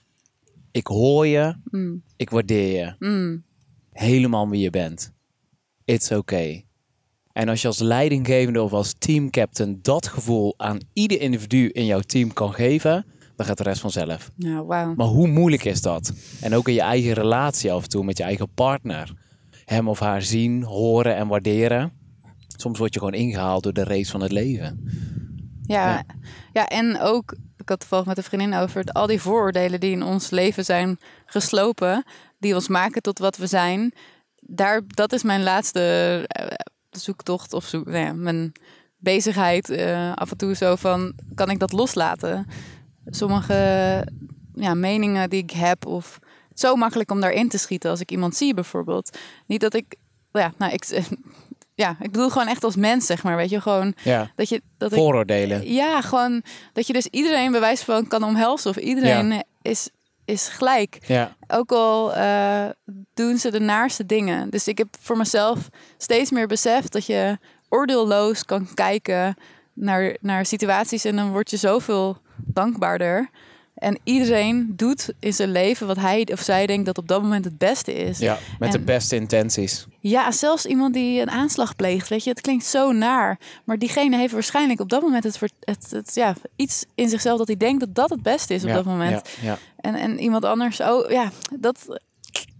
[0.71, 2.93] ik hoor je, mm, ik waardeer je.
[3.07, 3.43] mm,
[4.01, 5.11] helemaal wie je bent.
[5.85, 6.65] It's okay.
[7.33, 11.99] En als je als leidinggevende of als teamcaptain dat gevoel aan ieder individu in jouw
[11.99, 14.31] team kan geven, dan gaat de rest vanzelf.
[14.35, 14.93] nou, wauw.
[14.95, 16.13] Maar hoe moeilijk is dat?
[16.41, 19.13] En ook in je eigen relatie af en toe met je eigen partner.
[19.65, 21.91] Hem of haar zien, horen en waarderen.
[22.57, 24.83] Soms word je gewoon ingehaald door de race van het leven.
[25.63, 26.03] Ja, Ja.
[26.53, 26.67] ja.
[26.67, 30.03] en ook, ik had toevallig met een vriendin over het, al die vooroordelen die in
[30.03, 32.03] ons leven zijn geslopen,
[32.39, 33.93] die ons maken tot wat we zijn.
[34.39, 35.81] Daar, dat is mijn laatste
[36.27, 36.45] eh,
[36.89, 38.51] zoektocht of zoek, nou ja, mijn
[38.97, 39.69] bezigheid.
[39.69, 42.47] eh, af en toe zo van, kan ik dat loslaten?
[43.05, 43.53] Sommige
[44.53, 47.99] ja, meningen die ik heb of het is zo makkelijk om daarin te schieten als
[47.99, 49.17] ik iemand zie bijvoorbeeld.
[49.47, 49.95] Niet dat ik,
[50.31, 50.85] ja, nou ik,
[51.81, 54.61] ja, ik bedoel gewoon echt als mens zeg maar, weet je, gewoon Ja, dat je
[54.77, 55.73] dat ik vooroordelen.
[55.73, 58.69] ja, gewoon dat je dus iedereen bij wijze van kan omhelzen.
[58.69, 59.89] Of iedereen is,
[60.25, 60.97] is gelijk.
[61.07, 62.65] Ja, Ook al eh,
[63.13, 64.49] doen ze de naarste dingen.
[64.49, 67.37] Dus ik heb voor mezelf steeds meer beseft dat je
[67.69, 69.35] oordeelloos kan kijken
[69.73, 71.05] naar, naar situaties.
[71.05, 73.29] En dan word je zoveel dankbaarder.
[73.81, 77.45] En iedereen doet in zijn leven wat hij of zij denkt dat op dat moment
[77.45, 78.19] het beste is.
[78.19, 79.85] ja met de beste intenties.
[79.99, 83.39] Ja, zelfs iemand die een aanslag pleegt, weet je, het klinkt zo naar.
[83.65, 87.47] Maar diegene heeft waarschijnlijk op dat moment het, het, het, ja, iets in zichzelf dat
[87.47, 89.29] hij denkt dat dat het beste is op ja, dat moment.
[89.41, 89.57] Ja, ja.
[89.77, 91.99] En, en iemand anders, oh ja, dat,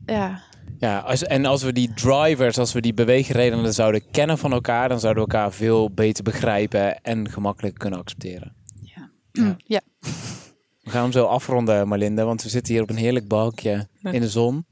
[0.05, 0.41] ja,
[0.79, 4.89] Ja, als, en als we die drivers, als we die beweegredenen zouden kennen van elkaar,
[4.89, 8.53] dan zouden we elkaar veel beter begrijpen en gemakkelijk kunnen accepteren.
[9.31, 9.57] ja.
[9.63, 9.81] Ja.
[10.83, 14.21] We gaan hem zo afronden, Marlinde, want we zitten hier op een heerlijk bankje in
[14.21, 14.65] de zon.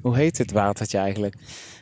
[0.00, 1.34] Hoe heet dit watertje eigenlijk?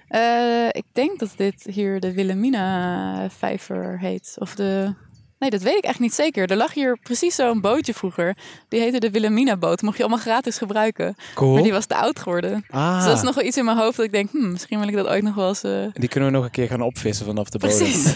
[0.08, 4.34] Eh, ik denk dat dit hier de Wilhelmina-vijver heet.
[4.38, 4.94] Of de...
[5.38, 6.50] Nee, dat weet ik echt niet zeker.
[6.50, 8.36] Er lag hier precies zo'n bootje vroeger.
[8.68, 9.82] Die heette de Wilhelmina-boot.
[9.82, 11.14] Mocht je allemaal gratis gebruiken.
[11.34, 11.52] Cool.
[11.54, 12.64] Maar die was te oud geworden.
[12.70, 14.30] ah, Dus dat is nog wel iets in mijn hoofd dat ik denk...
[14.30, 15.62] Hmm, misschien wil ik dat ooit nog wel eens...
[15.62, 17.76] eh, die kunnen we nog een keer gaan opvissen vanaf de bodem.
[17.78, 18.14] Precies.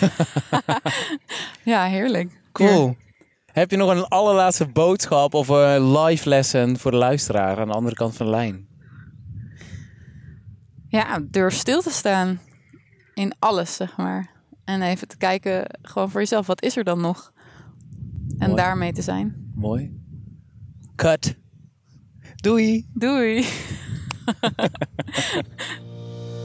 [1.74, 2.30] ja, heerlijk.
[2.52, 2.96] Cool.
[3.54, 7.72] Heb je nog een allerlaatste boodschap of een live lesson voor de luisteraar aan de
[7.72, 8.66] andere kant van de lijn?
[10.88, 12.40] Ja, durf stil te staan.
[13.14, 14.30] In alles, zeg maar.
[14.64, 17.32] En even te kijken, gewoon voor jezelf, wat is er dan nog?
[18.38, 18.62] En Mooi.
[18.62, 19.52] daarmee te zijn.
[19.54, 20.00] Mooi.
[20.96, 21.36] Cut.
[22.34, 22.88] Doei.
[22.94, 23.44] Doei!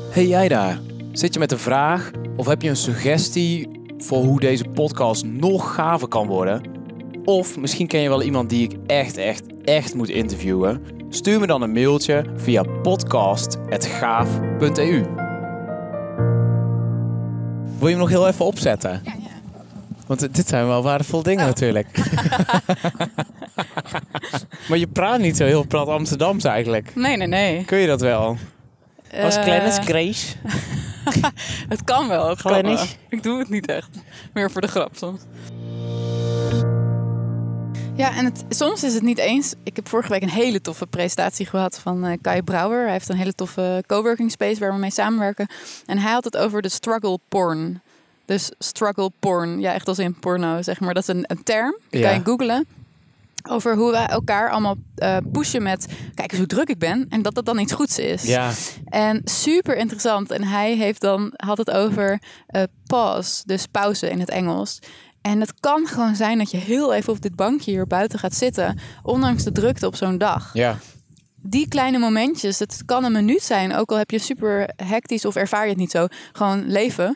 [0.09, 0.79] Hey jij daar,
[1.11, 5.73] zit je met een vraag of heb je een suggestie voor hoe deze podcast nog
[5.73, 6.78] gaver kan worden?
[7.29, 10.81] Of misschien ken je wel iemand die ik echt, echt, echt moet interviewen?
[11.09, 15.05] Stuur me dan een mailtje via podcast.gaaf.eu.
[17.77, 19.01] Wil je hem nog heel even opzetten?
[19.05, 19.27] Ja, ja.
[20.05, 21.97] Want dit zijn wel waardevolle dingen natuurlijk.
[24.69, 26.95] maar je praat niet zo heel plat Amsterdams eigenlijk.
[26.95, 27.65] Nee, nee, nee.
[27.65, 28.37] Kun je dat wel?
[29.21, 30.35] Als Eh, Glennis Grace?
[31.69, 32.77] Het kan wel, het kan wel.
[33.09, 33.89] Ik doe het niet echt.
[34.33, 35.21] Meer voor de grap soms.
[37.99, 39.53] Ja, en het, soms is het niet eens.
[39.63, 42.83] Ik heb vorige week een hele toffe presentatie gehad van eh, Kai Brouwer.
[42.83, 45.47] Hij heeft een hele toffe coworking space waar we mee samenwerken.
[45.85, 47.81] En hij had het over de struggle porn.
[48.25, 50.93] Dus struggle porn, ja, echt als in porno, zeg maar.
[50.93, 52.07] Dat is een, een term, die Ja.
[52.07, 52.67] kan je googlen.
[53.49, 55.87] Over hoe wij elkaar allemaal eh, pushen met...
[56.15, 57.05] Kijk eens hoe druk ik ben.
[57.09, 58.23] En dat dat dan iets goeds is.
[58.23, 58.51] Ja,
[58.85, 60.31] En super interessant.
[60.31, 64.79] En hij heeft dan, had het over eh, pause, dus pauze in het Engels.
[65.21, 68.33] En het kan gewoon zijn dat je heel even op dit bankje hier buiten gaat
[68.35, 70.49] zitten, ondanks de drukte op zo'n dag.
[70.53, 70.77] ja,
[71.41, 75.35] Die kleine momentjes, het kan een minuut zijn, ook al heb je super hectisch of
[75.35, 77.15] ervaar je het niet zo, gewoon leven.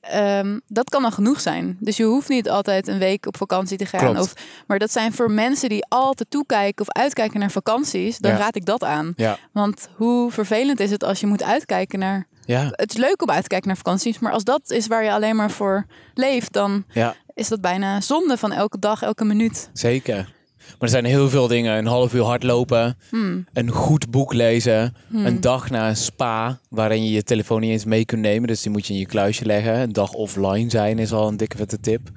[0.00, 1.76] Ehm, dat kan al genoeg zijn.
[1.80, 4.00] Dus je hoeft niet altijd een week op vakantie te gaan.
[4.00, 4.20] Klopt.
[4.20, 4.32] Of,
[4.66, 8.18] maar dat zijn voor mensen die altijd toekijken of uitkijken naar vakanties.
[8.18, 8.36] Dan Ja.
[8.36, 9.12] raad ik dat aan.
[9.16, 12.26] ja, Want hoe vervelend is het als je moet uitkijken naar.
[12.46, 15.04] Ja, Het is leuk om uit te kijken naar vakanties, maar als dat is waar
[15.04, 19.24] je alleen maar voor leeft, dan ja, is dat bijna zonde van elke dag, elke
[19.24, 19.70] minuut.
[19.72, 20.32] zeker.
[20.64, 21.76] Maar er zijn heel veel dingen.
[21.78, 23.46] Een half uur hardlopen, Hmm.
[23.52, 27.84] een goed boek lezen, een dag naar een spa waarin je je telefoon niet eens
[27.84, 28.48] mee kunt nemen.
[28.48, 29.74] Dus die moet je in je kluisje leggen.
[29.80, 32.10] Een dag offline zijn is al een dikke vette tip.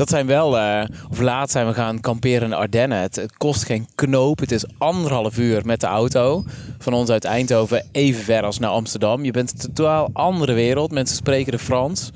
[0.00, 2.98] Dat zijn wel, eh, of laat zijn we gaan kamperen in de Ardennen.
[2.98, 4.38] Het, het kost geen knoop.
[4.38, 6.44] Het is anderhalf uur met de auto.
[6.78, 9.24] Van ons uit Eindhoven even ver als naar Amsterdam.
[9.24, 10.90] Je bent een totaal andere wereld.
[10.90, 12.10] Mensen spreken de Frans.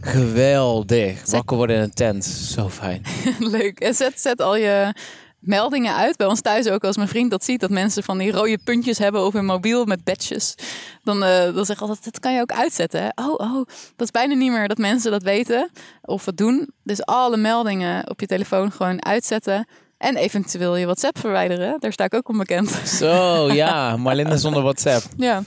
[0.00, 1.30] Geweldig.
[1.30, 2.24] Wakker worden in een tent.
[2.24, 3.02] Zo fijn.
[3.38, 3.80] Leuk.
[3.80, 4.94] En zet, zet al je
[5.40, 6.16] meldingen uit.
[6.16, 8.98] Bij ons thuis ook, als mijn vriend dat ziet, dat mensen van die rode puntjes
[8.98, 10.54] hebben op hun mobiel met badges.
[11.02, 13.02] Dan, eh dan zeg ik altijd, dat kan je ook uitzetten.
[13.02, 13.08] Hè?
[13.14, 13.54] Oh, oh,
[13.96, 15.70] dat is bijna niet meer dat mensen dat weten
[16.02, 16.68] of het doen.
[16.84, 19.66] Dus alle meldingen op je telefoon gewoon uitzetten.
[19.98, 21.80] En eventueel je WhatsApp verwijderen.
[21.80, 22.68] Daar sta ik ook onbekend.
[22.98, 23.96] Zo, ja.
[23.96, 25.04] Marlinde zonder WhatsApp.
[25.16, 25.42] Ja,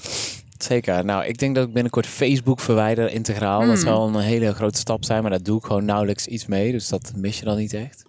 [0.57, 1.05] Zeker.
[1.05, 3.59] Nou, ik denk dat ik binnenkort Facebook verwijder integraal.
[3.59, 3.75] Dat Mm.
[3.83, 6.71] zal een hele grote stap zijn, maar daar doe ik gewoon nauwelijks iets mee.
[6.71, 8.03] Dus dat mis je dan niet echt.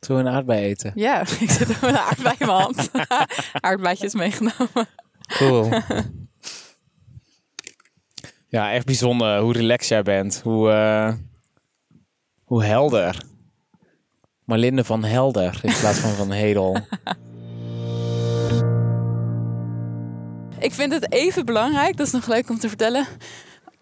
[0.00, 0.92] Zullen we een aardbei eten?
[0.94, 1.20] ja.
[1.40, 2.90] ik zit ook met een aardbei in mijn hand.
[3.60, 4.86] Aardbeidjes meegenomen.
[5.26, 5.68] Cool.
[8.56, 10.40] ja, echt bijzonder hoe relaxed jij bent.
[10.44, 11.12] Hoe, eh,
[12.44, 13.22] hoe helder.
[14.44, 16.78] Marlinde van Helder in plaats van van Hedel.
[20.58, 23.06] Ik vind het even belangrijk, dat is nog leuk om te vertellen,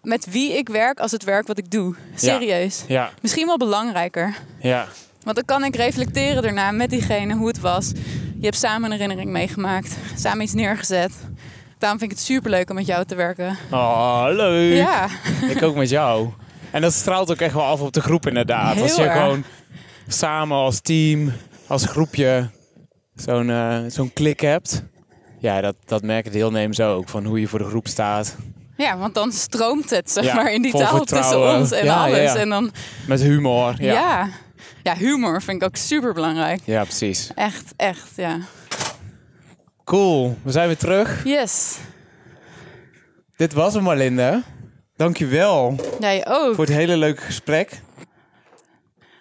[0.01, 1.95] met wie ik werk als het werk wat ik doe.
[2.15, 2.83] Serieus.
[2.87, 4.35] Ja, Misschien wel belangrijker.
[4.59, 4.87] ja.
[5.25, 7.91] Want dan kan ik reflecteren daarna met diegene hoe het was.
[8.39, 11.11] Je hebt samen een herinnering meegemaakt, samen iets neergezet.
[11.77, 13.57] Daarom vind ik het superleuk om met jou te werken.
[13.71, 14.75] Oh, leuk.
[14.77, 15.07] Ja,
[15.49, 16.29] Ik ook met jou.
[16.71, 18.73] En dat straalt ook echt wel af op de groep inderdaad.
[18.73, 19.13] Heel als je erg.
[19.21, 19.43] gewoon
[20.07, 21.31] samen als team,
[21.67, 22.49] als groepje
[23.15, 24.83] zo'n eh, zo'n klik hebt.
[25.39, 27.09] Ja, dat, dat merken de deelnemers ook.
[27.09, 28.35] Van hoe je voor de groep staat.
[28.77, 32.05] ja want dan stroomt het zeg Ja, maar in die taal tussen ons en Ja,
[32.07, 32.33] ja, alles.
[32.33, 32.35] ja.
[32.39, 32.71] En dan,
[33.07, 33.75] Met humor.
[33.79, 34.27] ja.
[34.85, 36.61] Ja, humor vind ik ook super belangrijk.
[36.65, 37.31] ja precies.
[37.35, 38.37] Echt, echt, ja.
[39.83, 40.37] Cool.
[40.43, 41.23] We zijn weer terug.
[41.23, 41.77] Yes.
[43.35, 44.43] Dit was hem Marlinde.
[44.95, 46.55] Dankjewel Jij ook.
[46.55, 47.81] voor het hele leuke gesprek.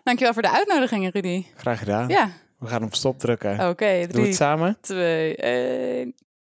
[0.02, 1.44] Dankjewel voor de uitnodiging, Rudy.
[1.56, 2.08] Graag gedaan.
[2.08, 3.68] Ja, We gaan op stop drukken.
[3.68, 3.98] oké.
[4.00, 4.76] Doe drie, het samen.
[4.80, 6.14] twee, één.